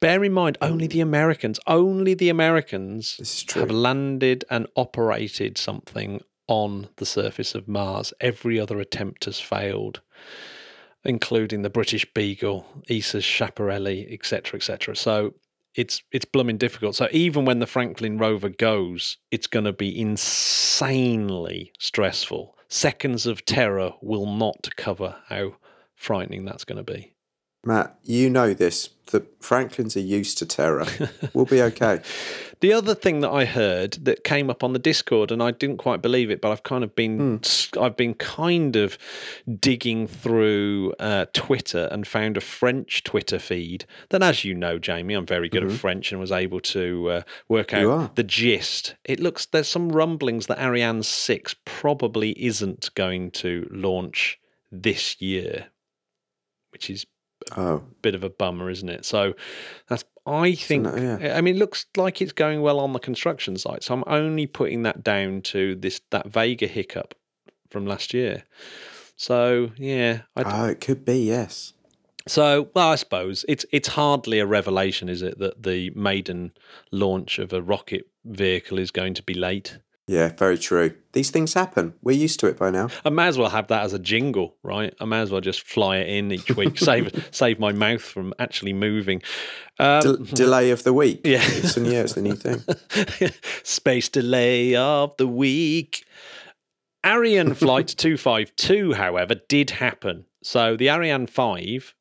Bear 0.00 0.22
in 0.24 0.32
mind, 0.32 0.58
only 0.60 0.86
the 0.88 1.00
Americans, 1.00 1.58
only 1.68 2.14
the 2.14 2.28
Americans 2.28 3.16
This 3.16 3.36
is 3.38 3.42
true. 3.44 3.60
have 3.62 3.70
landed 3.70 4.44
and 4.50 4.66
operated 4.76 5.56
something 5.56 6.20
on 6.48 6.88
the 6.96 7.06
surface 7.06 7.54
of 7.54 7.68
Mars. 7.68 8.12
Every 8.20 8.58
other 8.60 8.80
attempt 8.80 9.24
has 9.26 9.38
failed, 9.40 10.00
including 11.04 11.62
the 11.62 11.70
British 11.70 12.06
Beagle, 12.14 12.66
ESA's 12.88 13.24
Schiaparelli, 13.24 14.12
etc., 14.12 14.58
etc. 14.58 14.96
So 14.96 15.34
it's 15.74 16.02
it's 16.12 16.24
blooming 16.24 16.56
difficult. 16.56 16.96
So 16.96 17.08
even 17.10 17.44
when 17.44 17.58
the 17.58 17.66
Franklin 17.66 18.18
rover 18.18 18.48
goes, 18.48 19.18
it's 19.30 19.46
going 19.46 19.64
to 19.64 19.72
be 19.72 19.98
insanely 20.00 21.72
stressful. 21.78 22.56
Seconds 22.68 23.26
of 23.26 23.44
terror 23.44 23.92
will 24.00 24.26
not 24.26 24.68
cover 24.76 25.16
how 25.28 25.56
frightening 25.94 26.44
that's 26.44 26.64
going 26.64 26.84
to 26.84 26.92
be. 26.92 27.14
Matt, 27.64 27.98
you 28.02 28.30
know 28.30 28.52
this. 28.52 28.90
The 29.06 29.26
Franklins 29.40 29.96
are 29.96 30.00
used 30.00 30.38
to 30.38 30.46
terror. 30.46 30.86
we'll 31.32 31.44
be 31.44 31.62
okay. 31.62 32.00
The 32.60 32.72
other 32.72 32.94
thing 32.94 33.20
that 33.20 33.30
I 33.30 33.44
heard 33.44 33.92
that 34.04 34.24
came 34.24 34.48
up 34.48 34.64
on 34.64 34.72
the 34.72 34.78
Discord, 34.78 35.30
and 35.30 35.42
I 35.42 35.50
didn't 35.50 35.76
quite 35.76 36.00
believe 36.00 36.30
it, 36.30 36.40
but 36.40 36.50
I've 36.50 36.62
kind 36.62 36.82
of 36.82 36.94
been, 36.94 37.42
I've 37.78 37.94
been 37.94 38.14
kind 38.14 38.74
of 38.74 38.96
digging 39.60 40.06
through 40.06 40.94
uh, 40.98 41.26
Twitter 41.34 41.90
and 41.92 42.06
found 42.06 42.38
a 42.38 42.40
French 42.40 43.04
Twitter 43.04 43.38
feed. 43.38 43.84
That, 44.08 44.22
as 44.22 44.44
you 44.44 44.54
know, 44.54 44.78
Jamie, 44.78 45.12
I'm 45.12 45.26
very 45.26 45.50
good 45.50 45.62
at 45.62 45.72
French 45.72 46.10
and 46.10 46.18
was 46.18 46.32
able 46.32 46.60
to 46.60 47.10
uh, 47.10 47.22
work 47.50 47.74
out 47.74 48.16
the 48.16 48.24
gist. 48.24 48.94
It 49.04 49.20
looks 49.20 49.44
there's 49.44 49.68
some 49.68 49.90
rumblings 49.92 50.46
that 50.46 50.58
Ariane 50.58 51.02
six 51.02 51.54
probably 51.66 52.30
isn't 52.42 52.88
going 52.94 53.32
to 53.32 53.68
launch 53.70 54.38
this 54.72 55.20
year, 55.20 55.66
which 56.70 56.88
is 56.88 57.04
Oh, 57.56 57.82
bit 58.02 58.14
of 58.14 58.24
a 58.24 58.30
bummer, 58.30 58.70
isn't 58.70 58.88
it? 58.88 59.04
So 59.04 59.34
that's 59.88 60.04
I 60.26 60.54
think. 60.54 60.84
no- 60.84 60.96
yeah. 60.96 61.36
I 61.36 61.40
mean, 61.40 61.56
it 61.56 61.58
looks 61.58 61.86
like 61.96 62.22
it's 62.22 62.32
going 62.32 62.62
well 62.62 62.80
on 62.80 62.92
the 62.92 62.98
construction 62.98 63.56
site. 63.58 63.84
So 63.84 63.94
I'm 63.94 64.04
only 64.06 64.46
putting 64.46 64.82
that 64.84 65.04
down 65.04 65.42
to 65.42 65.74
this 65.74 66.00
that 66.10 66.28
Vega 66.28 66.66
hiccup 66.66 67.14
from 67.70 67.86
last 67.86 68.14
year. 68.14 68.44
So 69.16 69.70
yeah, 69.76 70.22
oh, 70.36 70.66
it 70.66 70.80
could 70.80 71.04
be, 71.04 71.18
yes. 71.18 71.72
so 72.26 72.68
well, 72.74 72.90
I 72.90 72.96
suppose 72.96 73.44
it's 73.48 73.64
it's 73.70 73.88
hardly 73.88 74.38
a 74.38 74.46
revelation, 74.46 75.08
is 75.08 75.22
it, 75.22 75.38
that 75.38 75.62
the 75.62 75.90
maiden 75.90 76.52
launch 76.90 77.38
of 77.38 77.52
a 77.52 77.62
rocket 77.62 78.08
vehicle 78.24 78.78
is 78.78 78.90
going 78.90 79.14
to 79.14 79.22
be 79.22 79.34
late? 79.34 79.78
Yeah, 80.06 80.32
very 80.36 80.58
true. 80.58 80.94
These 81.12 81.30
things 81.30 81.54
happen. 81.54 81.94
We're 82.02 82.16
used 82.16 82.38
to 82.40 82.46
it 82.46 82.58
by 82.58 82.70
now. 82.70 82.88
I 83.06 83.10
may 83.10 83.26
as 83.26 83.38
well 83.38 83.48
have 83.48 83.68
that 83.68 83.84
as 83.84 83.94
a 83.94 83.98
jingle, 83.98 84.54
right? 84.62 84.94
I 85.00 85.06
may 85.06 85.20
as 85.20 85.30
well 85.30 85.40
just 85.40 85.62
fly 85.62 85.96
it 85.98 86.08
in 86.08 86.30
each 86.30 86.54
week, 86.56 86.78
save 86.78 87.28
save 87.30 87.58
my 87.58 87.72
mouth 87.72 88.02
from 88.02 88.34
actually 88.38 88.74
moving. 88.74 89.22
Um, 89.78 90.00
De- 90.02 90.16
delay 90.34 90.70
of 90.70 90.84
the 90.84 90.92
week. 90.92 91.20
Yeah. 91.24 91.40
It's 91.42 91.76
a 91.76 91.80
new, 91.80 91.92
it's 91.92 92.16
a 92.16 92.22
new 92.22 92.36
thing. 92.36 92.62
Space 93.62 94.10
delay 94.10 94.76
of 94.76 95.16
the 95.16 95.26
week. 95.26 96.04
Ariane 97.04 97.54
Flight 97.54 97.88
252, 97.88 98.94
however, 98.94 99.34
did 99.48 99.70
happen. 99.70 100.24
So 100.42 100.76
the 100.76 100.88
Ariane 100.90 101.26
5, 101.26 101.94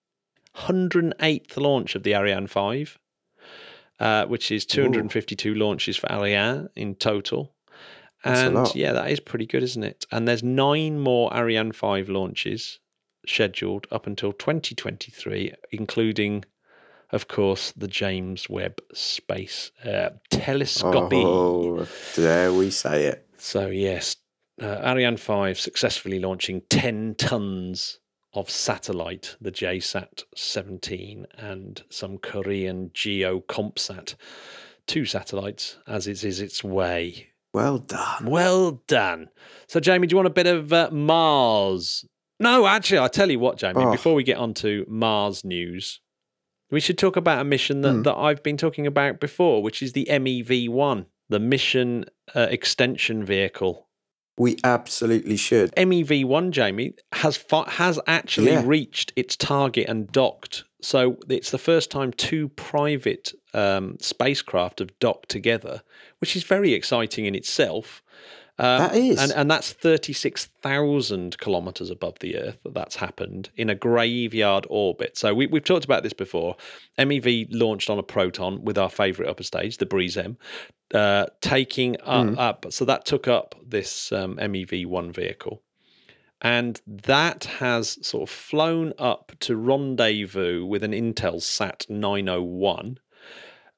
108th 0.55 1.57
launch 1.57 1.95
of 1.95 2.03
the 2.03 2.15
Ariane 2.15 2.47
5, 2.47 2.99
uh, 3.99 4.25
which 4.27 4.51
is 4.51 4.65
252 4.65 5.55
launches 5.55 5.97
for 5.97 6.09
Ariane 6.11 6.69
in 6.75 6.95
total. 6.95 7.52
And 8.23 8.73
yeah, 8.73 8.93
that 8.93 9.11
is 9.11 9.19
pretty 9.19 9.45
good, 9.45 9.63
isn't 9.63 9.83
it? 9.83 10.05
And 10.11 10.27
there's 10.27 10.43
nine 10.43 10.99
more 10.99 11.33
Ariane 11.35 11.71
5 11.71 12.09
launches 12.09 12.79
scheduled 13.27 13.87
up 13.91 14.07
until 14.07 14.31
2023, 14.33 15.53
including, 15.71 16.45
of 17.11 17.27
course, 17.27 17.71
the 17.75 17.87
James 17.87 18.49
Webb 18.49 18.81
Space 18.93 19.71
uh, 19.85 20.11
Telescope. 20.29 21.13
Oh, 21.13 21.87
dare 22.15 22.53
we 22.53 22.69
say 22.69 23.05
it? 23.05 23.27
So, 23.37 23.67
yes, 23.67 24.15
uh, 24.61 24.79
Ariane 24.83 25.17
5 25.17 25.59
successfully 25.59 26.19
launching 26.19 26.61
10 26.69 27.15
tons 27.15 27.99
of 28.33 28.49
satellite, 28.49 29.35
the 29.41 29.51
JSAT 29.51 30.23
17, 30.35 31.27
and 31.37 31.83
some 31.89 32.17
Korean 32.17 32.89
GEO 32.93 33.41
KOMPSAT 33.41 34.15
two 34.87 35.05
satellites, 35.05 35.77
as 35.87 36.07
it 36.07 36.23
is 36.23 36.41
its 36.41 36.63
way. 36.63 37.29
Well 37.53 37.77
done. 37.77 38.25
Well 38.25 38.83
done. 38.87 39.29
So, 39.67 39.79
Jamie, 39.79 40.07
do 40.07 40.13
you 40.13 40.17
want 40.17 40.27
a 40.27 40.31
bit 40.31 40.47
of 40.47 40.73
uh, 40.73 40.89
Mars? 40.91 42.03
No, 42.39 42.65
actually, 42.65 42.97
I'll 42.97 43.09
tell 43.09 43.29
you 43.29 43.39
what, 43.39 43.57
Jamie, 43.57 43.85
Oh. 43.85 43.91
before 43.91 44.15
we 44.15 44.23
get 44.23 44.37
on 44.37 44.53
to 44.55 44.85
Mars 44.89 45.45
news, 45.45 46.01
we 46.71 46.79
should 46.79 46.97
talk 46.97 47.15
about 47.15 47.39
a 47.39 47.43
mission 47.43 47.81
that, 47.81 47.93
Hmm. 47.93 48.01
that 48.03 48.15
I've 48.15 48.41
been 48.43 48.57
talking 48.57 48.87
about 48.87 49.19
before, 49.19 49.61
which 49.61 49.81
is 49.83 49.93
the 49.93 50.07
MEV 50.09 50.67
1, 50.67 51.05
the 51.29 51.39
Mission 51.39 52.05
uh, 52.35 52.47
Extension 52.49 53.23
Vehicle. 53.23 53.87
We 54.37 54.57
absolutely 54.63 55.37
should. 55.37 55.71
MEV 55.75 56.25
one, 56.25 56.51
Jamie, 56.51 56.93
has 57.11 57.37
fi- 57.37 57.69
has 57.69 57.99
actually 58.07 58.51
Yeah. 58.51 58.63
reached 58.65 59.13
its 59.15 59.35
target 59.35 59.87
and 59.87 60.11
docked. 60.11 60.63
So 60.81 61.17
it's 61.29 61.51
the 61.51 61.57
first 61.57 61.91
time 61.91 62.11
two 62.11 62.49
private 62.49 63.33
um, 63.53 63.97
spacecraft 63.99 64.79
have 64.79 64.97
docked 64.99 65.29
together, 65.29 65.83
which 66.19 66.35
is 66.35 66.43
very 66.43 66.73
exciting 66.73 67.25
in 67.25 67.35
itself. 67.35 68.01
Um, 68.59 68.77
That 68.79 68.95
is. 68.95 69.19
and 69.19 69.31
and 69.31 69.49
that's 69.49 69.73
thirty 69.73 70.13
six 70.13 70.45
thousand 70.61 71.37
kilometers 71.39 71.89
above 71.89 72.19
the 72.19 72.37
Earth 72.37 72.59
that 72.63 72.73
that's 72.75 72.95
happened 72.95 73.49
in 73.57 73.69
a 73.69 73.75
graveyard 73.75 74.67
orbit. 74.69 75.17
So 75.17 75.33
we, 75.33 75.47
we've 75.47 75.63
talked 75.63 75.85
about 75.85 76.03
this 76.03 76.13
before. 76.13 76.55
MEV 76.99 77.47
launched 77.51 77.89
on 77.89 77.97
a 77.97 78.03
Proton 78.03 78.63
with 78.63 78.77
our 78.77 78.89
favourite 78.89 79.27
upper 79.29 79.41
stage, 79.43 79.77
the 79.77 79.87
Briz-M, 79.87 80.37
uh, 80.93 81.25
taking 81.41 81.95
up, 82.01 82.27
Mm. 82.27 82.37
up. 82.37 82.65
So 82.69 82.85
that 82.85 83.05
took 83.05 83.27
up 83.27 83.55
this 83.65 84.11
um, 84.11 84.37
MEV 84.37 84.85
one 84.85 85.11
vehicle, 85.11 85.63
and 86.41 86.79
that 86.87 87.45
has 87.45 87.97
sort 88.05 88.29
of 88.29 88.29
flown 88.29 88.93
up 88.99 89.31
to 89.39 89.55
rendezvous 89.55 90.63
with 90.63 90.83
an 90.83 90.91
Intelsat 90.91 91.89
nine 91.89 92.27
hundred 92.27 92.41
one. 92.43 92.99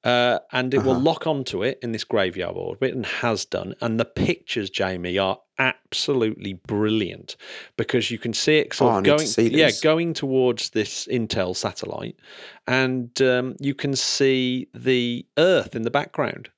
Uh, 0.06 0.38
and 0.52 0.74
it 0.76 0.84
will 0.84 0.92
Uh-huh. 0.92 1.00
lock 1.02 1.26
onto 1.28 1.64
it 1.64 1.80
in 1.82 1.92
this 1.92 2.04
graveyard 2.04 2.56
orbit 2.56 2.94
and 2.94 3.06
has 3.08 3.44
done. 3.44 3.74
And 3.82 4.00
the 4.00 4.06
pictures, 4.06 4.70
Jamie, 4.70 5.18
are 5.18 5.40
absolutely 5.58 6.54
brilliant 6.54 7.36
because 7.76 8.12
you 8.12 8.20
can 8.20 8.32
see 8.34 8.60
it 8.60 8.74
sort 8.74 8.94
Oh, 8.94 8.98
of 9.00 9.04
going, 9.04 9.28
yeah, 9.38 9.72
going 9.82 10.14
towards 10.14 10.70
this 10.70 11.08
Intel 11.08 11.56
satellite, 11.56 12.16
and 12.68 13.20
um, 13.22 13.56
you 13.60 13.74
can 13.74 13.96
see 13.96 14.68
the 14.76 15.26
Earth 15.38 15.76
in 15.76 15.82
the 15.82 15.92
background. 15.92 16.50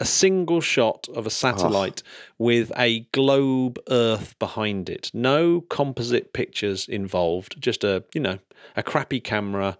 A 0.00 0.04
single 0.04 0.60
shot 0.60 1.08
of 1.14 1.26
a 1.26 1.30
satellite 1.30 2.02
with 2.38 2.70
a 2.76 3.00
globe 3.12 3.78
Earth 3.90 4.38
behind 4.38 4.88
it. 4.88 5.10
No 5.12 5.60
composite 5.60 6.32
pictures 6.32 6.88
involved. 6.88 7.60
Just 7.60 7.84
a 7.84 8.04
you 8.14 8.20
know 8.20 8.38
a 8.76 8.82
crappy 8.82 9.20
camera 9.20 9.76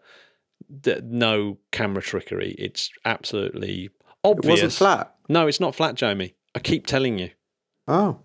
d- 0.80 1.00
no 1.04 1.58
camera 1.72 2.02
trickery. 2.02 2.54
It's 2.58 2.90
absolutely 3.04 3.90
obvious. 4.24 4.46
It 4.46 4.50
wasn't 4.50 4.72
flat. 4.72 5.14
No, 5.28 5.46
it's 5.46 5.60
not 5.60 5.74
flat, 5.74 5.94
Jamie. 5.94 6.34
I 6.54 6.58
keep 6.60 6.86
telling 6.86 7.18
you. 7.18 7.30
Oh, 7.86 8.20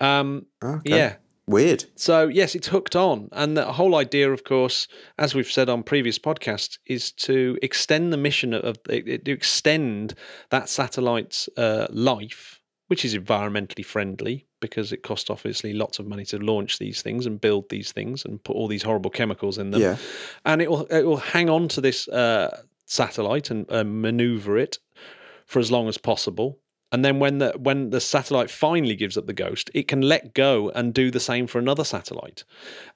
Um, 0.00 0.46
okay. 0.62 0.96
Yeah. 0.96 1.16
Weird. 1.48 1.84
So 1.94 2.26
yes, 2.26 2.56
it's 2.56 2.66
hooked 2.66 2.96
on, 2.96 3.28
and 3.30 3.56
the 3.56 3.72
whole 3.72 3.94
idea, 3.94 4.32
of 4.32 4.42
course, 4.42 4.88
as 5.16 5.32
we've 5.32 5.50
said 5.50 5.68
on 5.68 5.84
previous 5.84 6.18
podcasts, 6.18 6.78
is 6.86 7.12
to 7.12 7.56
extend 7.62 8.12
the 8.12 8.16
mission 8.16 8.52
of 8.52 8.82
to 8.82 9.30
extend 9.30 10.14
that 10.50 10.68
satellite's 10.68 11.48
uh, 11.56 11.86
life, 11.90 12.60
which 12.88 13.04
is 13.04 13.14
environmentally 13.14 13.84
friendly 13.84 14.44
because 14.66 14.92
it 14.92 15.02
costs 15.02 15.30
obviously 15.30 15.72
lots 15.72 15.98
of 15.98 16.06
money 16.06 16.24
to 16.26 16.38
launch 16.38 16.78
these 16.78 17.02
things 17.02 17.26
and 17.26 17.40
build 17.40 17.68
these 17.68 17.92
things 17.92 18.24
and 18.24 18.42
put 18.42 18.56
all 18.56 18.68
these 18.68 18.82
horrible 18.82 19.10
chemicals 19.10 19.58
in 19.58 19.70
them. 19.70 19.80
Yeah. 19.80 19.96
and 20.44 20.62
it 20.62 20.70
will 20.70 20.86
it 20.86 21.02
will 21.02 21.16
hang 21.16 21.48
on 21.48 21.68
to 21.68 21.80
this 21.80 22.08
uh, 22.08 22.62
satellite 22.86 23.50
and 23.50 23.70
uh, 23.70 23.84
maneuver 23.84 24.58
it 24.58 24.78
for 25.46 25.58
as 25.60 25.70
long 25.70 25.88
as 25.88 25.98
possible. 25.98 26.58
And 26.92 27.04
then 27.04 27.18
when 27.18 27.38
the 27.38 27.52
when 27.58 27.90
the 27.90 28.00
satellite 28.00 28.48
finally 28.48 28.94
gives 28.94 29.16
up 29.18 29.26
the 29.26 29.32
ghost, 29.32 29.70
it 29.74 29.88
can 29.88 30.02
let 30.02 30.34
go 30.34 30.70
and 30.70 30.94
do 30.94 31.10
the 31.10 31.18
same 31.18 31.48
for 31.48 31.58
another 31.58 31.82
satellite. 31.82 32.44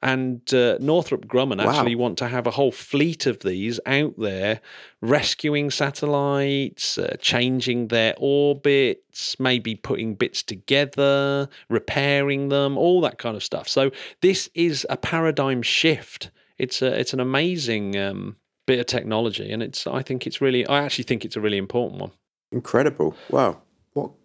And 0.01 0.43
uh, 0.55 0.79
Northrop 0.81 1.27
Grumman 1.27 1.59
Wow. 1.59 1.71
actually 1.71 1.97
want 1.97 2.17
to 2.19 2.29
have 2.29 2.47
a 2.47 2.53
whole 2.53 2.71
fleet 2.71 3.27
of 3.27 3.41
these 3.41 3.81
out 3.87 4.15
there, 4.17 4.61
rescuing 5.01 5.71
satellites, 5.71 6.99
uh, 6.99 7.17
changing 7.21 7.89
their 7.89 8.15
orbits, 8.19 9.39
maybe 9.41 9.75
putting 9.75 10.15
bits 10.15 10.43
together, 10.45 11.49
repairing 11.69 12.49
them, 12.49 12.79
all 12.79 13.01
that 13.01 13.19
kind 13.19 13.37
of 13.37 13.43
stuff. 13.43 13.69
So 13.69 13.91
this 14.21 14.49
is 14.55 14.87
a 14.89 14.97
paradigm 14.97 15.63
shift. 15.63 16.31
It's 16.59 16.81
a 16.81 16.99
it's 16.99 17.13
an 17.13 17.21
amazing 17.21 17.97
um, 17.99 18.37
bit 18.67 18.79
of 18.79 18.87
technology, 18.87 19.51
and 19.51 19.63
it's 19.65 19.87
I 19.87 20.03
think 20.03 20.29
it's 20.29 20.41
really 20.41 20.65
I 20.67 20.85
actually 20.85 21.05
think 21.05 21.25
it's 21.25 21.37
a 21.37 21.41
really 21.41 21.59
important 21.59 22.01
one. 22.01 22.13
Incredible. 22.53 23.17
Wow. 23.31 23.63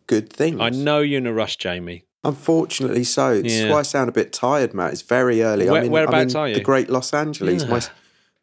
Good 0.08 0.32
things. 0.32 0.60
I 0.62 0.70
know 0.70 1.00
you're 1.00 1.18
in 1.20 1.28
a 1.28 1.34
rush, 1.34 1.58
Jamie. 1.58 2.06
Unfortunately, 2.24 3.04
so. 3.04 3.42
This 3.42 3.54
Yeah. 3.54 3.72
why 3.72 3.80
I 3.80 3.82
sound 3.84 4.10
a 4.10 4.12
bit 4.12 4.34
tired, 4.34 4.74
Matt. 4.74 4.94
It's 4.94 5.02
very 5.02 5.42
early. 5.44 5.66
Where- 5.70 5.80
I'm 5.82 5.86
in, 5.86 5.92
whereabouts 5.92 6.36
I'm 6.36 6.42
are 6.42 6.48
you? 6.50 6.56
The 6.56 6.62
great 6.62 6.90
Los 6.90 7.14
Angeles. 7.14 7.66
My 7.68 7.78
Yeah. 7.78 7.88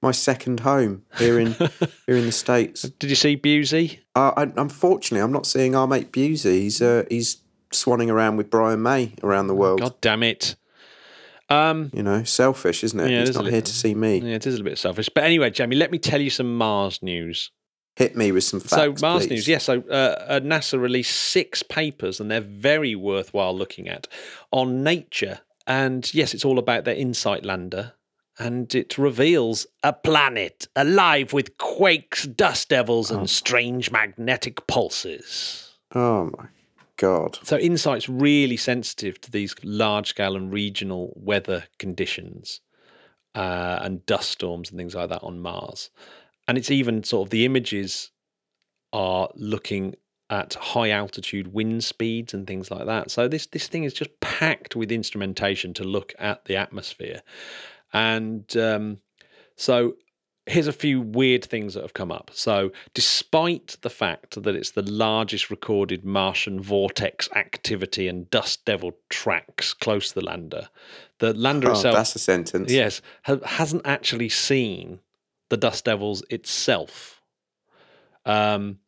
my 0.01 0.11
second 0.12 0.61
home 0.61 1.03
here 1.18 1.38
in 1.38 1.53
here 2.07 2.16
in 2.16 2.27
the 2.27 2.33
states. 2.33 2.83
Did 2.83 3.11
you 3.11 3.16
see 3.16 3.37
Busey? 3.37 3.98
Uh, 4.14 4.33
I, 4.37 4.42
unfortunately, 4.57 5.22
I'm 5.22 5.33
not 5.33 5.46
seeing 5.46 5.75
our 5.77 5.87
mate 5.87 6.12
Busey. 6.12 6.61
He's 6.62 6.81
uh, 6.83 7.05
he's 7.09 7.38
swanning 7.72 8.11
around 8.11 8.37
with 8.37 8.51
Brian 8.51 8.83
May 8.83 9.14
around 9.22 9.46
the 9.46 9.55
world. 9.55 9.81
God 9.81 10.01
damn 10.01 10.22
it. 10.22 10.57
Um, 11.48 11.90
You 11.92 12.03
know, 12.03 12.22
selfish, 12.25 12.83
isn't 12.85 12.98
it? 12.98 13.11
Yeah, 13.11 13.20
he's 13.20 13.35
not 13.37 13.46
here 13.46 13.61
to 13.62 13.72
see 13.72 13.94
me. 13.94 14.18
yeah, 14.20 14.37
it 14.37 14.46
is 14.46 14.55
a 14.55 14.59
little 14.59 14.70
bit 14.70 14.79
selfish. 14.79 15.09
But 15.14 15.25
anyway, 15.25 15.51
Jamie, 15.51 15.77
let 15.77 15.90
me 15.90 15.98
tell 15.98 16.20
you 16.20 16.31
some 16.31 16.57
Mars 16.57 17.01
news. 17.03 17.51
Hit 17.96 18.16
me 18.16 18.33
with 18.33 18.44
some 18.44 18.61
facts. 18.61 18.72
so 18.74 18.94
Mars 19.07 19.26
please. 19.26 19.31
news, 19.31 19.48
yes. 19.48 19.64
so 19.64 19.83
uh, 19.90 19.92
uh, 20.26 20.40
NASA 20.40 20.81
released 20.81 21.14
six 21.14 21.62
papers, 21.62 22.20
and 22.20 22.31
they're 22.31 22.40
very 22.40 22.94
worthwhile 22.94 23.57
looking 23.57 23.88
at 23.88 24.09
on 24.50 24.83
Nature. 24.83 25.40
And 25.66 26.12
yes, 26.14 26.33
it's 26.35 26.44
all 26.44 26.59
about 26.59 26.85
their 26.85 26.94
InSight 26.94 27.44
lander, 27.44 27.92
and 28.38 28.74
it 28.74 28.96
reveals 28.96 29.66
A 29.83 29.92
planet 29.92 30.66
alive 30.74 31.33
with 31.35 31.59
quakes, 31.59 32.26
dust 32.26 32.70
devils, 32.70 33.12
Oh. 33.12 33.18
and 33.18 33.31
strange 33.31 33.90
magnetic 33.90 34.66
pulses. 34.66 35.74
Oh 35.94 36.31
my 36.38 36.46
god. 36.96 37.38
So 37.42 37.59
Insight's 37.59 38.09
really 38.09 38.57
sensitive 38.57 39.20
to 39.20 39.31
these 39.31 39.55
large 39.62 40.09
scale 40.09 40.35
and 40.35 40.50
regional 40.50 41.12
weather 41.14 41.64
conditions 41.78 42.61
uh, 43.35 43.81
and 43.83 44.05
dust 44.07 44.31
storms 44.31 44.70
and 44.70 44.78
things 44.78 44.94
like 44.94 45.11
that 45.11 45.22
on 45.22 45.40
Mars. 45.40 45.90
And 46.52 46.58
it's 46.58 46.70
even 46.70 47.02
sort 47.02 47.26
of 47.26 47.30
the 47.30 47.46
images 47.46 48.10
are 48.92 49.30
looking 49.36 49.94
at 50.28 50.52
high 50.52 50.90
altitude 50.90 51.54
wind 51.54 51.82
speeds 51.82 52.34
and 52.34 52.46
things 52.46 52.70
like 52.70 52.84
that. 52.84 53.10
So 53.10 53.26
this 53.26 53.46
this 53.46 53.68
thing 53.68 53.84
is 53.84 53.94
just 53.94 54.10
packed 54.20 54.76
with 54.76 54.92
instrumentation 54.92 55.72
to 55.72 55.82
look 55.84 56.12
at 56.18 56.44
the 56.44 56.56
atmosphere. 56.56 57.22
And 57.94 58.54
um, 58.54 58.98
so 59.56 59.94
here's 60.44 60.66
a 60.66 60.74
few 60.74 61.00
weird 61.00 61.42
things 61.42 61.72
that 61.72 61.80
have 61.80 61.94
come 61.94 62.12
up. 62.12 62.30
So, 62.34 62.70
despite 62.92 63.78
the 63.80 63.88
fact 63.88 64.42
that 64.42 64.54
it's 64.54 64.72
the 64.72 64.82
largest 64.82 65.48
recorded 65.50 66.04
Martian 66.04 66.60
vortex 66.60 67.30
activity 67.34 68.08
and 68.08 68.28
dust 68.28 68.66
devil 68.66 68.92
tracks 69.08 69.72
close 69.72 70.08
to 70.10 70.16
the 70.16 70.26
lander, 70.26 70.68
the 71.18 71.32
lander 71.32 71.70
Oh, 71.70 71.72
itself, 71.72 71.94
that's 71.94 72.14
a 72.14 72.18
sentence. 72.18 72.70
yes, 72.70 73.00
ha- 73.22 73.38
hasn't 73.46 73.86
actually 73.86 74.28
seen 74.28 75.00
the 75.52 75.56
dust 75.58 75.84
devils 75.84 76.22
itself. 76.30 77.20
Um, 78.24 78.78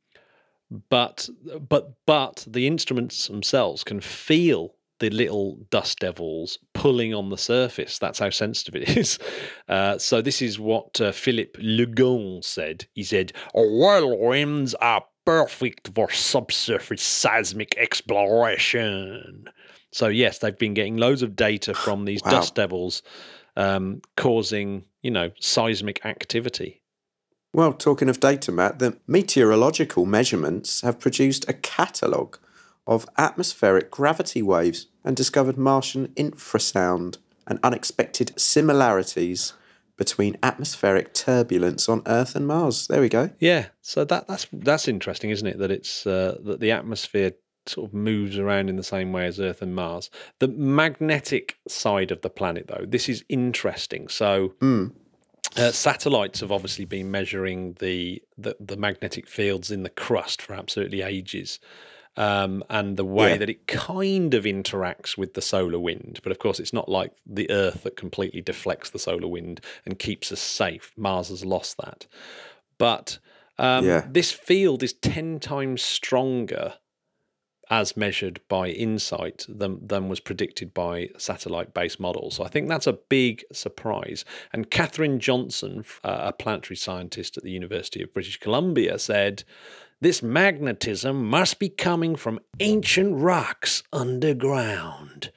but 0.89 1.29
but 1.69 1.93
but 2.07 2.43
the 2.49 2.67
instruments 2.67 3.29
themselves 3.29 3.85
can 3.85 4.01
feel 4.01 4.75
the 4.99 5.11
little 5.11 5.57
dust 5.71 5.99
devils 5.99 6.59
pulling 6.73 7.13
on 7.13 7.29
the 7.29 7.37
surface. 7.37 7.99
That's 7.99 8.19
how 8.19 8.31
sensitive 8.31 8.81
it 8.81 8.97
is. 8.97 9.19
Uh, 9.69 9.99
so 9.99 10.23
this 10.23 10.41
is 10.41 10.59
what 10.59 10.99
uh, 11.03 11.13
Philippe 11.13 11.61
Legon 11.61 12.43
said. 12.43 12.87
He 12.95 13.03
said, 13.03 13.35
Whirlwinds 13.55 14.75
are 14.81 15.05
perfect 15.27 15.91
for 15.95 16.11
subsurface 16.11 17.03
seismic 17.03 17.77
exploration. 17.77 19.45
So 19.93 20.09
yes, 20.09 20.39
they've 20.39 20.59
been 20.59 20.75
getting 20.75 20.97
loads 20.97 21.21
of 21.21 21.37
data 21.37 21.75
from 21.75 22.07
these 22.07 22.23
Wow. 22.23 22.31
dust 22.31 22.55
devils, 22.55 23.03
um, 23.57 24.03
causing 24.17 24.85
you 25.03 25.11
know 25.11 25.31
seismic 25.41 26.05
activity. 26.05 26.83
Well, 27.53 27.73
talking 27.73 28.09
of 28.09 28.19
data, 28.19 28.51
Matt, 28.51 28.81
the 28.81 28.99
meteorological 29.07 30.07
measurements 30.07 30.81
have 30.81 30.99
produced 30.99 31.49
a 31.49 31.53
catalogue 31.53 32.39
of 32.87 33.09
atmospheric 33.17 33.91
gravity 33.91 34.43
waves 34.43 34.89
and 35.05 35.17
discovered 35.17 35.57
Martian 35.57 36.09
infrasound 36.09 37.19
and 37.47 37.61
unexpected 37.63 38.33
similarities 38.39 39.53
between 39.97 40.37
atmospheric 40.43 41.15
turbulence 41.15 41.89
on 41.89 42.03
Earth 42.07 42.35
and 42.35 42.47
Mars. 42.47 42.89
There 42.89 43.01
we 43.01 43.09
go. 43.09 43.31
Yeah, 43.39 43.67
so 43.81 44.05
that 44.05 44.27
that's 44.27 44.47
that's 44.53 44.89
interesting, 44.89 45.31
isn't 45.31 45.47
it? 45.47 45.59
That 45.59 45.71
it's 45.71 46.07
uh, 46.07 46.39
that 46.45 46.61
the 46.61 46.73
atmosphere 46.73 47.33
sort 47.67 47.89
of 47.91 47.95
moves 47.95 48.39
around 48.39 48.69
in 48.69 48.77
the 48.77 48.83
same 48.83 49.13
way 49.13 49.27
as 49.27 49.41
Earth 49.41 49.63
and 49.63 49.75
Mars. 49.75 50.11
The 50.39 50.49
magnetic 50.49 51.57
side 51.69 52.11
of 52.11 52.21
the 52.23 52.31
planet, 52.31 52.67
though, 52.69 52.85
this 52.87 53.09
is 53.09 53.25
interesting. 53.29 54.09
So 54.09 54.55
Hmm. 54.61 54.87
Uh, 55.57 55.71
satellites 55.71 56.41
have 56.41 56.51
obviously 56.51 56.85
been 56.85 57.11
measuring 57.13 57.75
the, 57.75 58.21
the 58.37 58.57
the 58.59 58.77
magnetic 58.77 59.29
fields 59.29 59.71
in 59.71 59.85
the 59.85 59.91
crust 59.91 60.43
for 60.43 60.53
absolutely 60.55 61.01
ages, 61.03 61.61
um, 62.17 62.65
and 62.69 62.97
the 62.97 63.05
way 63.05 63.33
Yeah. 63.33 63.37
that 63.37 63.49
it 63.51 63.69
kind 63.69 64.35
of 64.35 64.45
interacts 64.45 65.17
with 65.17 65.35
the 65.35 65.41
solar 65.43 65.79
wind. 65.79 66.19
But 66.25 66.33
of 66.33 66.41
course, 66.41 66.59
it's 66.59 66.73
not 66.73 66.89
like 66.89 67.13
the 67.25 67.49
Earth 67.53 67.85
that 67.85 67.97
completely 67.97 68.41
deflects 68.41 68.91
the 68.91 68.99
solar 68.99 69.29
wind 69.29 69.61
and 69.87 69.97
keeps 69.97 70.33
us 70.33 70.41
safe. 70.41 70.93
Mars 70.97 71.29
has 71.29 71.45
lost 71.45 71.77
that. 71.77 72.07
But 72.77 73.19
um, 73.57 73.85
Yeah. 73.85 74.07
this 74.11 74.33
field 74.33 74.83
is 74.83 74.93
ten 74.95 75.39
times 75.39 75.83
stronger 75.83 76.75
as 77.71 77.97
measured 77.97 78.41
by 78.49 78.69
InSight 78.69 79.47
than, 79.49 79.87
than 79.87 80.09
was 80.09 80.21
predicted 80.21 80.75
by 80.75 81.09
satellite 81.19 81.75
based 81.75 81.99
models. 82.01 82.37
So 82.37 82.45
I 82.45 82.49
think 82.49 82.69
that's 82.69 82.87
a 82.87 82.93
big 82.93 83.45
surprise. 83.53 84.25
And 84.53 84.71
Catherine 84.71 85.19
Johnson, 85.21 85.85
uh, 86.03 86.21
a 86.25 86.33
planetary 86.33 86.77
scientist 86.77 87.37
at 87.37 87.43
the 87.43 87.51
University 87.51 88.03
of 88.03 88.13
British 88.13 88.39
Columbia, 88.39 88.99
said, 88.99 89.45
This 90.01 90.23
magnetism 90.23 91.25
must 91.29 91.59
be 91.59 91.69
coming 91.69 92.17
from 92.17 92.41
ancient 92.61 93.17
rocks 93.17 93.83
underground. 93.93 95.31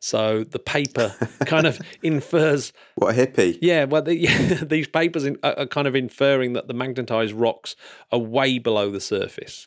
So 0.00 0.44
the 0.44 0.58
paper 0.58 1.14
kind 1.46 1.66
of 1.66 1.80
infers 2.02 2.72
What 2.96 3.18
a 3.18 3.26
hippie. 3.26 3.58
yeah, 3.62 3.84
well, 3.84 4.02
the, 4.02 4.26
these 4.62 4.86
papers 4.86 5.24
in, 5.24 5.38
are 5.42 5.66
kind 5.66 5.86
of 5.86 5.96
inferring 5.96 6.52
that 6.52 6.68
the 6.68 6.74
magnetized 6.74 7.32
rocks 7.32 7.74
are 8.12 8.18
way 8.18 8.58
below 8.58 8.90
the 8.90 9.00
surface. 9.00 9.66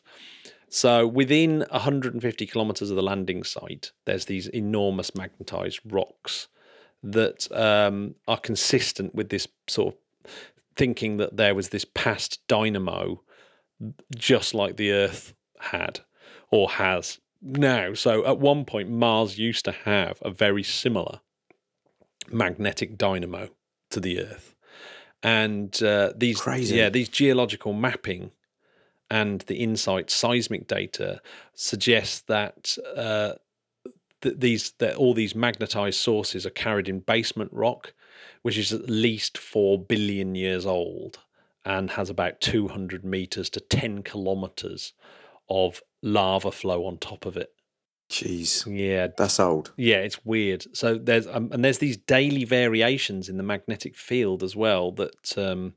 So 0.70 1.06
within 1.06 1.64
150 1.70 2.46
kilometers 2.46 2.90
of 2.90 2.96
the 2.96 3.02
landing 3.02 3.42
site, 3.42 3.92
there's 4.04 4.26
these 4.26 4.48
enormous 4.48 5.14
magnetized 5.14 5.80
rocks 5.84 6.48
that 7.02 7.50
um, 7.52 8.14
are 8.26 8.38
consistent 8.38 9.14
with 9.14 9.30
this 9.30 9.48
sort 9.66 9.94
of 9.94 10.30
thinking 10.76 11.16
that 11.18 11.36
there 11.36 11.54
was 11.54 11.70
this 11.70 11.84
past 11.84 12.40
dynamo, 12.48 13.22
just 14.14 14.54
like 14.54 14.76
the 14.76 14.92
Earth 14.92 15.34
had 15.60 16.00
or 16.50 16.70
has 16.70 17.18
now. 17.40 17.94
So 17.94 18.26
at 18.26 18.38
one 18.38 18.64
point, 18.64 18.90
Mars 18.90 19.38
used 19.38 19.64
to 19.64 19.72
have 19.72 20.18
a 20.22 20.30
very 20.30 20.62
similar 20.62 21.20
magnetic 22.30 22.98
dynamo 22.98 23.48
to 23.90 24.00
the 24.00 24.20
Earth, 24.20 24.54
and 25.22 25.82
uh, 25.82 26.12
these 26.14 26.40
Crazy. 26.40 26.76
yeah 26.76 26.90
these 26.90 27.08
geological 27.08 27.72
mapping 27.72 28.32
and 29.10 29.40
the 29.42 29.60
InSight 29.62 30.10
seismic 30.10 30.66
data 30.66 31.20
suggests 31.54 32.20
that. 32.22 32.76
Uh, 32.96 33.34
that 34.22 34.40
these 34.40 34.72
that 34.78 34.96
all 34.96 35.14
these 35.14 35.36
magnetized 35.36 36.00
sources 36.00 36.44
are 36.44 36.50
carried 36.50 36.88
in 36.88 36.98
basement 36.98 37.52
rock, 37.52 37.92
which 38.42 38.58
is 38.58 38.72
at 38.72 38.90
least 38.90 39.38
four 39.38 39.78
billion 39.78 40.34
years 40.34 40.66
old 40.66 41.20
and 41.64 41.90
has 41.90 42.10
about 42.10 42.40
200 42.40 43.04
meters 43.04 43.50
to 43.50 43.60
10 43.60 44.02
kilometers 44.02 44.92
of 45.48 45.82
lava 46.02 46.50
flow 46.50 46.84
on 46.86 46.96
top 46.98 47.26
of 47.26 47.36
it. 47.36 47.52
Jeez. 48.10 48.64
Yeah, 48.66 49.08
That's 49.16 49.38
old. 49.38 49.72
yeah, 49.76 49.98
it's 49.98 50.24
weird. 50.24 50.64
So 50.74 50.96
there's 50.96 51.26
um, 51.26 51.50
and 51.52 51.62
there's 51.62 51.78
these 51.78 51.98
daily 51.98 52.44
variations 52.44 53.28
in 53.28 53.36
the 53.36 53.42
magnetic 53.42 53.96
field 53.96 54.42
as 54.42 54.56
well 54.56 54.92
that 54.92 55.36
um, 55.36 55.74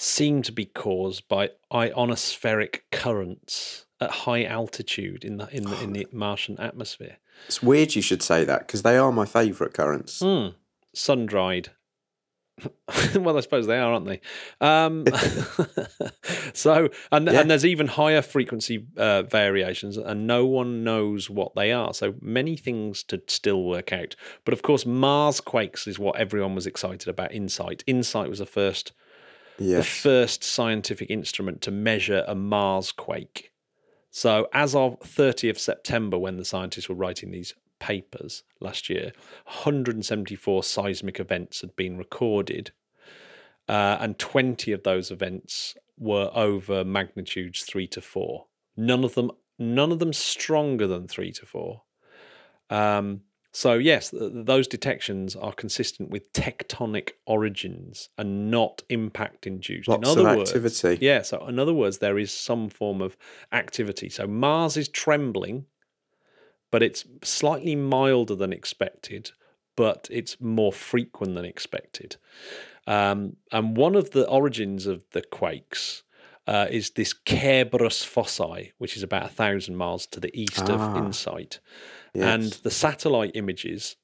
seem 0.00 0.40
to 0.40 0.50
be 0.52 0.64
caused 0.64 1.28
by 1.28 1.50
ionospheric 1.70 2.80
currents 2.90 3.84
at 4.00 4.10
high 4.10 4.44
altitude 4.44 5.24
in 5.24 5.36
the 5.36 5.48
in 5.54 5.64
the 5.64 5.82
in 5.82 5.92
the 5.92 6.06
Martian 6.12 6.58
atmosphere. 6.58 7.18
It's 7.46 7.62
weird 7.62 7.94
you 7.94 8.02
should 8.02 8.22
say 8.22 8.44
that 8.44 8.60
because 8.66 8.82
they 8.82 8.96
are 8.96 9.12
my 9.12 9.26
favourite 9.26 9.74
currents. 9.74 10.20
Mm, 10.20 10.54
sun 10.94 11.26
dried. 11.26 11.70
well, 13.14 13.38
I 13.38 13.40
suppose 13.40 13.66
they 13.66 13.78
are, 13.78 13.92
aren't 13.94 14.04
they? 14.06 14.20
Um, 14.60 15.06
so, 16.52 16.90
and 17.10 17.26
Yeah. 17.26 17.40
and 17.40 17.50
there's 17.50 17.64
even 17.64 17.86
higher 17.86 18.20
frequency 18.22 18.86
uh, 18.96 19.22
variations, 19.22 19.96
and 19.96 20.26
no 20.26 20.44
one 20.46 20.84
knows 20.84 21.30
what 21.30 21.54
they 21.54 21.72
are. 21.72 21.94
So 21.94 22.14
many 22.20 22.56
things 22.56 23.02
to 23.04 23.22
still 23.28 23.62
work 23.64 23.92
out. 23.92 24.14
But 24.44 24.52
of 24.52 24.60
course, 24.62 24.84
Mars 24.84 25.40
quakes 25.40 25.86
is 25.86 25.98
what 25.98 26.16
everyone 26.16 26.54
was 26.54 26.66
excited 26.66 27.08
about. 27.08 27.32
Insight. 27.32 27.82
Insight 27.86 28.28
was 28.28 28.40
the 28.40 28.46
first 28.46 28.92
the 29.78 29.84
first 29.84 30.42
scientific 30.42 31.10
instrument 31.10 31.60
to 31.62 31.70
measure 31.70 32.24
a 32.26 32.34
Mars 32.34 32.92
quake. 32.92 33.52
So, 34.10 34.48
as 34.52 34.74
of 34.74 34.98
30th 35.00 35.58
September, 35.58 36.18
when 36.18 36.36
the 36.36 36.44
scientists 36.44 36.88
were 36.88 36.94
writing 36.94 37.30
these 37.30 37.54
papers 37.78 38.42
last 38.60 38.90
year, 38.90 39.12
174 39.44 40.64
seismic 40.64 41.20
events 41.20 41.60
had 41.60 41.76
been 41.76 41.96
recorded, 41.96 42.72
uh, 43.68 43.98
and 44.00 44.18
20 44.18 44.72
of 44.72 44.82
those 44.82 45.10
events 45.10 45.76
were 45.96 46.30
over 46.34 46.84
magnitudes 46.84 47.62
three 47.62 47.86
to 47.86 48.00
four. 48.00 48.46
None 48.76 49.04
of 49.04 49.14
them, 49.14 49.30
none 49.58 49.92
of 49.92 49.98
them 49.98 50.12
stronger 50.12 50.86
than 50.86 51.06
three 51.06 51.32
to 51.32 51.46
four. 51.46 51.82
Um, 52.70 53.22
so 53.52 53.74
yes, 53.74 54.10
th- 54.10 54.32
th- 54.32 54.46
those 54.46 54.68
detections 54.68 55.34
are 55.34 55.52
consistent 55.52 56.10
with 56.10 56.32
tectonic 56.32 57.10
origins 57.26 58.08
and 58.16 58.50
not 58.50 58.82
impact 58.88 59.46
induced. 59.46 59.88
Lots 59.88 60.08
in 60.08 60.18
other 60.18 60.28
of 60.28 60.36
words, 60.38 60.50
yeah. 61.00 61.22
So 61.22 61.46
in 61.46 61.58
other 61.58 61.74
words, 61.74 61.98
there 61.98 62.18
is 62.18 62.32
some 62.32 62.68
form 62.68 63.00
of 63.00 63.16
activity. 63.52 64.08
So 64.08 64.26
Mars 64.26 64.76
is 64.76 64.88
trembling, 64.88 65.66
but 66.70 66.82
it's 66.82 67.04
slightly 67.22 67.74
milder 67.74 68.36
than 68.36 68.52
expected, 68.52 69.32
but 69.76 70.06
it's 70.10 70.40
more 70.40 70.72
frequent 70.72 71.34
than 71.34 71.44
expected. 71.44 72.16
Um, 72.86 73.36
and 73.52 73.76
one 73.76 73.94
of 73.96 74.12
the 74.12 74.28
origins 74.28 74.86
of 74.86 75.04
the 75.10 75.22
quakes 75.22 76.02
uh, 76.46 76.66
is 76.70 76.90
this 76.90 77.12
Kerberos 77.14 78.04
fossae, 78.04 78.72
which 78.78 78.96
is 78.96 79.02
about 79.02 79.26
a 79.26 79.28
thousand 79.28 79.76
miles 79.76 80.06
to 80.08 80.20
the 80.20 80.30
east 80.38 80.68
Ah. 80.68 80.74
of 80.74 80.96
Insight. 80.96 81.60
Yes. 82.14 82.24
And 82.24 82.52
the 82.64 82.70
satellite 82.70 83.32
images 83.34 83.96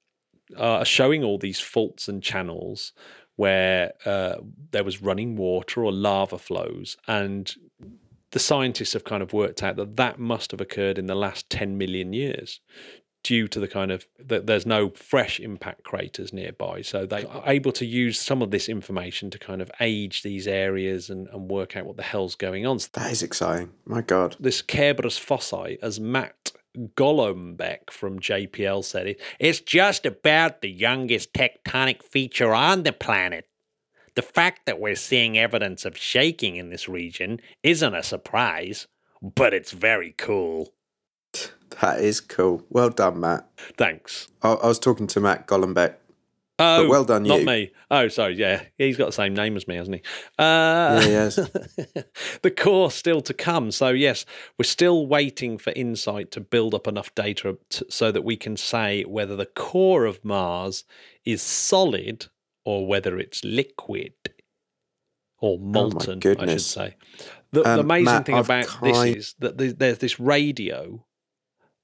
are 0.56 0.84
showing 0.84 1.24
all 1.24 1.38
these 1.38 1.58
faults 1.60 2.08
and 2.08 2.22
channels 2.22 2.92
where 3.34 3.92
uh, 4.04 4.36
there 4.70 4.84
was 4.84 5.02
running 5.02 5.36
water 5.36 5.84
or 5.84 5.92
lava 5.92 6.38
flows. 6.38 6.96
And 7.08 7.52
the 8.30 8.38
scientists 8.38 8.92
have 8.92 9.04
kind 9.04 9.22
of 9.22 9.32
worked 9.32 9.62
out 9.62 9.76
that 9.76 9.96
that 9.96 10.18
must 10.18 10.50
have 10.52 10.60
occurred 10.60 10.98
in 10.98 11.06
the 11.06 11.14
last 11.14 11.50
10 11.50 11.76
million 11.76 12.12
years 12.12 12.60
due 13.26 13.48
to 13.48 13.58
the 13.58 13.68
kind 13.68 13.90
of 13.90 14.06
that 14.18 14.46
there's 14.46 14.66
no 14.66 14.90
fresh 14.90 15.40
impact 15.40 15.82
craters 15.82 16.32
nearby 16.32 16.80
so 16.80 17.04
they 17.04 17.24
are 17.24 17.42
able 17.46 17.72
to 17.72 17.84
use 17.84 18.20
some 18.20 18.40
of 18.40 18.52
this 18.52 18.68
information 18.68 19.30
to 19.30 19.38
kind 19.38 19.60
of 19.60 19.70
age 19.80 20.22
these 20.22 20.46
areas 20.46 21.10
and, 21.10 21.26
and 21.28 21.50
work 21.50 21.76
out 21.76 21.84
what 21.84 21.96
the 21.96 22.02
hell's 22.02 22.36
going 22.36 22.64
on 22.64 22.78
that 22.92 23.10
is 23.10 23.22
exciting. 23.22 23.70
My 23.84 24.02
God. 24.02 24.36
this 24.38 24.62
Kerberos 24.62 25.18
fossae, 25.18 25.78
as 25.82 25.98
Matt 25.98 26.52
Golombek 26.76 27.90
from 27.90 28.20
JPL 28.20 28.84
said 28.84 29.06
it, 29.06 29.20
It's 29.38 29.60
just 29.60 30.04
about 30.04 30.60
the 30.60 30.70
youngest 30.70 31.32
tectonic 31.32 32.02
feature 32.02 32.54
on 32.54 32.82
the 32.82 32.92
planet. 32.92 33.48
The 34.14 34.22
fact 34.22 34.66
that 34.66 34.80
we're 34.80 34.96
seeing 34.96 35.36
evidence 35.36 35.84
of 35.84 35.96
shaking 35.96 36.56
in 36.56 36.70
this 36.70 36.88
region 36.88 37.40
isn't 37.62 37.94
a 37.94 38.02
surprise, 38.02 38.86
but 39.22 39.52
it's 39.52 39.72
very 39.72 40.14
cool. 40.16 40.72
That 41.80 42.00
is 42.00 42.20
cool. 42.20 42.62
Well 42.70 42.90
done, 42.90 43.20
Matt. 43.20 43.46
thanks. 43.76 44.28
I, 44.42 44.52
I 44.52 44.66
was 44.66 44.78
talking 44.78 45.06
to 45.08 45.20
Matt 45.20 45.46
Golombek. 45.46 45.94
Oh, 46.58 46.88
well 46.88 47.04
done, 47.04 47.24
not 47.24 47.40
you. 47.40 47.44
Not 47.44 47.52
me. 47.52 47.70
Oh, 47.90 48.08
sorry. 48.08 48.34
Yeah, 48.36 48.62
he's 48.78 48.96
got 48.96 49.04
the 49.06 49.12
same 49.12 49.34
name 49.34 49.56
as 49.58 49.68
me, 49.68 49.76
hasn't 49.76 49.96
he? 49.96 50.02
Uh, 50.38 51.02
Yeah, 51.06 51.28
he 51.28 52.02
the 52.42 52.50
core 52.50 52.90
still 52.90 53.20
to 53.20 53.34
come. 53.34 53.70
So 53.70 53.88
yes, 53.90 54.24
we're 54.58 54.64
still 54.64 55.06
waiting 55.06 55.58
for 55.58 55.74
insight 55.76 56.30
to 56.30 56.40
build 56.40 56.72
up 56.74 56.86
enough 56.86 57.14
data 57.14 57.58
t 57.68 57.84
so 57.90 58.10
that 58.10 58.22
we 58.24 58.36
can 58.38 58.56
say 58.56 59.02
whether 59.04 59.36
the 59.36 59.44
core 59.44 60.06
of 60.06 60.24
Mars 60.24 60.84
is 61.26 61.42
solid 61.42 62.26
or 62.64 62.86
whether 62.86 63.18
it's 63.18 63.44
liquid 63.44 64.14
or 65.40 65.58
molten. 65.58 66.20
I 66.24 66.46
should 66.46 66.60
say. 66.62 66.94
The, 67.52 67.64
the 67.64 67.72
Um, 67.74 67.80
amazing 67.80 68.04
Matt, 68.06 68.24
thing 68.26 68.34
I've 68.34 68.46
about 68.46 68.66
kind- 68.66 68.94
this 69.14 69.16
is 69.16 69.34
that 69.40 69.58
there's 69.78 69.98
this 69.98 70.18
radio 70.18 71.04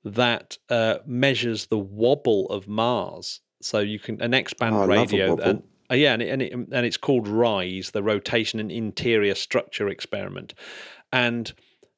that 0.05 0.59
uh, 0.69 0.99
measures 1.07 1.67
the 1.67 1.79
wobble 1.79 2.47
of 2.47 2.69
Mars. 2.69 3.41
So 3.61 3.79
you 3.79 3.99
can 3.99 4.21
an 4.21 4.35
X 4.35 4.53
band 4.53 4.75
Oh, 4.75 4.81
I 4.81 4.85
love 4.87 5.13
a 5.13 5.17
radio, 5.17 5.37
and 5.37 5.63
uh, 5.91 5.95
yeah, 5.95 6.15
and 6.15 6.23
it, 6.23 6.29
and, 6.29 6.43
it, 6.43 6.53
and 6.53 6.87
it's 6.87 6.97
called 6.97 7.29
RISE, 7.29 7.91
the 7.91 8.03
Rotation 8.03 8.59
and 8.59 8.73
Interior 8.73 9.35
Structure 9.35 9.89
Experiment, 9.89 10.55
and 11.13 11.53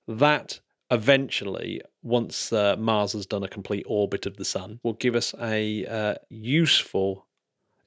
that 0.06 0.60
eventually, 0.90 1.80
once 2.02 2.52
uh, 2.52 2.76
Mars 2.78 3.12
has 3.12 3.26
done 3.26 3.42
a 3.42 3.48
complete 3.48 3.84
orbit 3.88 4.26
of 4.26 4.36
the 4.36 4.44
Sun, 4.44 4.80
will 4.82 4.94
give 4.94 5.16
us 5.16 5.34
a 5.40 5.86
uh, 5.86 6.14
useful 6.28 7.26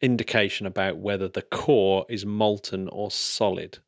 indication 0.02 0.66
about 0.66 0.98
whether 0.98 1.28
the 1.28 1.42
core 1.42 2.06
is 2.10 2.26
molten 2.26 2.88
or 2.90 3.12
solid. 3.12 3.80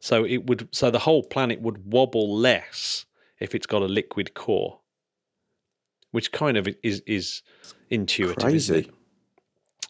So 0.00 0.24
it 0.24 0.46
would, 0.46 0.68
so 0.72 0.90
the 0.90 0.98
whole 1.00 1.24
planet 1.24 1.60
would 1.60 1.92
wobble 1.92 2.36
less 2.36 3.06
if 3.40 3.54
it's 3.54 3.66
got 3.66 3.82
a 3.82 3.86
liquid 3.86 4.34
core, 4.34 4.80
which 6.10 6.32
kind 6.32 6.56
of 6.56 6.68
is 6.82 7.00
is 7.06 7.42
intuitive. 7.90 8.42
Crazy. 8.42 8.90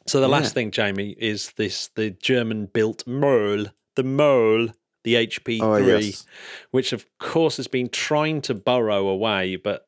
So 0.07 0.21
the 0.21 0.27
Yeah. 0.29 0.37
last 0.37 0.55
thing, 0.55 0.71
Jamie, 0.71 1.15
is 1.19 1.53
this 1.57 1.89
the 1.95 2.11
German-built 2.11 3.07
Mole, 3.07 3.67
the 3.95 4.05
Mole, 4.05 4.69
the 5.05 5.17
HP3, 5.17 5.61
Oh, 5.63 5.77
yes. 5.77 6.27
which 6.71 6.93
of 6.93 7.07
course 7.19 7.57
has 7.59 7.69
been 7.69 7.89
trying 7.91 8.41
to 8.43 8.55
burrow 8.55 9.09
away, 9.09 9.57
but 9.57 9.87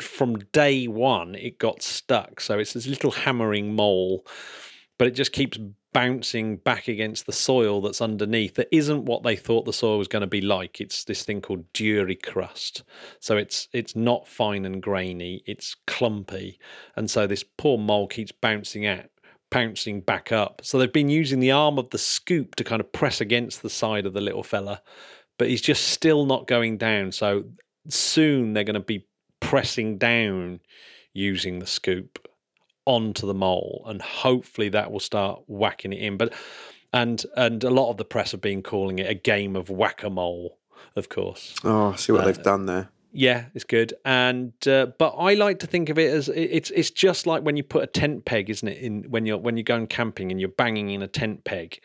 from 0.00 0.38
day 0.52 0.86
one 0.88 1.34
it 1.34 1.58
got 1.58 1.82
stuck. 1.82 2.40
So 2.40 2.58
it's 2.58 2.72
this 2.72 2.86
little 2.86 3.10
hammering 3.10 3.74
mole, 3.74 4.26
but 4.98 5.06
it 5.06 5.10
just 5.10 5.32
keeps 5.32 5.58
bouncing 5.92 6.56
back 6.56 6.88
against 6.88 7.26
the 7.26 7.32
soil 7.32 7.80
that's 7.80 8.00
underneath. 8.00 8.54
That 8.54 8.74
isn't 8.74 9.04
what 9.04 9.22
they 9.22 9.36
thought 9.36 9.64
the 9.64 9.72
soil 9.72 9.98
was 9.98 10.08
going 10.08 10.22
to 10.22 10.26
be 10.26 10.40
like. 10.40 10.80
It's 10.80 11.04
this 11.04 11.24
thing 11.24 11.40
called 11.40 11.70
duricrust. 11.72 12.82
So 13.20 13.36
it's 13.36 13.68
it's 13.72 13.94
not 13.94 14.28
fine 14.28 14.64
and 14.64 14.82
grainy. 14.82 15.42
It's 15.46 15.76
clumpy, 15.86 16.58
and 16.96 17.10
so 17.10 17.26
this 17.26 17.44
poor 17.44 17.78
mole 17.78 18.08
keeps 18.08 18.32
bouncing 18.32 18.86
out. 18.86 19.06
Bouncing 19.50 20.00
back 20.00 20.32
up. 20.32 20.62
So 20.64 20.78
they've 20.78 20.92
been 20.92 21.10
using 21.10 21.40
the 21.40 21.50
arm 21.50 21.78
of 21.78 21.90
the 21.90 21.98
scoop 21.98 22.54
to 22.56 22.64
kind 22.64 22.80
of 22.80 22.90
press 22.92 23.20
against 23.20 23.62
the 23.62 23.70
side 23.70 24.06
of 24.06 24.14
the 24.14 24.20
little 24.20 24.42
fella, 24.42 24.80
but 25.38 25.48
he's 25.48 25.60
just 25.60 25.88
still 25.88 26.24
not 26.24 26.46
going 26.46 26.78
down. 26.78 27.12
So 27.12 27.44
soon 27.88 28.52
they're 28.54 28.64
going 28.64 28.74
to 28.74 28.80
be 28.80 29.06
pressing 29.40 29.98
down 29.98 30.60
using 31.12 31.58
the 31.58 31.66
scoop 31.66 32.26
onto 32.84 33.26
the 33.26 33.34
mole 33.34 33.84
and 33.86 34.02
hopefully 34.02 34.68
that 34.70 34.90
will 34.90 35.00
start 35.00 35.42
whacking 35.46 35.92
it 35.92 36.00
in. 36.00 36.16
But 36.16 36.32
and 36.92 37.24
and 37.36 37.62
a 37.64 37.70
lot 37.70 37.90
of 37.90 37.96
the 37.96 38.04
press 38.04 38.32
have 38.32 38.40
been 38.40 38.62
calling 38.62 38.98
it 38.98 39.08
a 39.08 39.14
game 39.14 39.56
of 39.56 39.70
whack-a-mole 39.70 40.58
of 40.96 41.08
course. 41.08 41.54
Oh, 41.64 41.92
I 41.92 41.96
see 41.96 42.12
what 42.12 42.22
Uh, 42.22 42.26
they've 42.26 42.42
done 42.42 42.66
there. 42.66 42.88
yeah 43.12 43.46
it's 43.54 43.64
good. 43.64 43.94
And 44.04 44.52
uh, 44.66 44.86
but 44.98 45.14
i 45.18 45.34
like 45.34 45.58
to 45.60 45.66
think 45.66 45.88
of 45.88 45.98
it 45.98 46.12
as 46.12 46.28
it's 46.28 46.70
it's 46.70 46.90
just 46.90 47.26
like 47.26 47.42
when 47.42 47.56
you 47.56 47.62
put 47.62 47.82
a 47.84 47.86
tent 47.86 48.24
peg 48.24 48.50
isn't 48.50 48.66
it 48.68 48.78
in 48.78 49.04
when 49.04 49.24
you're 49.26 49.38
when 49.38 49.56
you're 49.56 49.64
going 49.64 49.86
camping 49.86 50.30
and 50.30 50.40
you're 50.40 50.48
banging 50.50 50.90
in 50.90 51.02
a 51.02 51.08
tent 51.08 51.44
peg. 51.44 51.80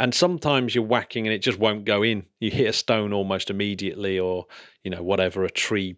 And 0.00 0.14
sometimes 0.14 0.76
you're 0.76 0.84
whacking 0.84 1.26
and 1.26 1.34
it 1.34 1.40
just 1.40 1.58
won't 1.58 1.84
go 1.84 2.04
in. 2.04 2.24
You 2.38 2.52
hit 2.52 2.68
a 2.68 2.72
stone 2.72 3.12
almost 3.12 3.50
immediately 3.50 4.16
or 4.18 4.46
you 4.84 4.90
know 4.92 5.02
whatever 5.02 5.44
a 5.44 5.50
tree 5.50 5.96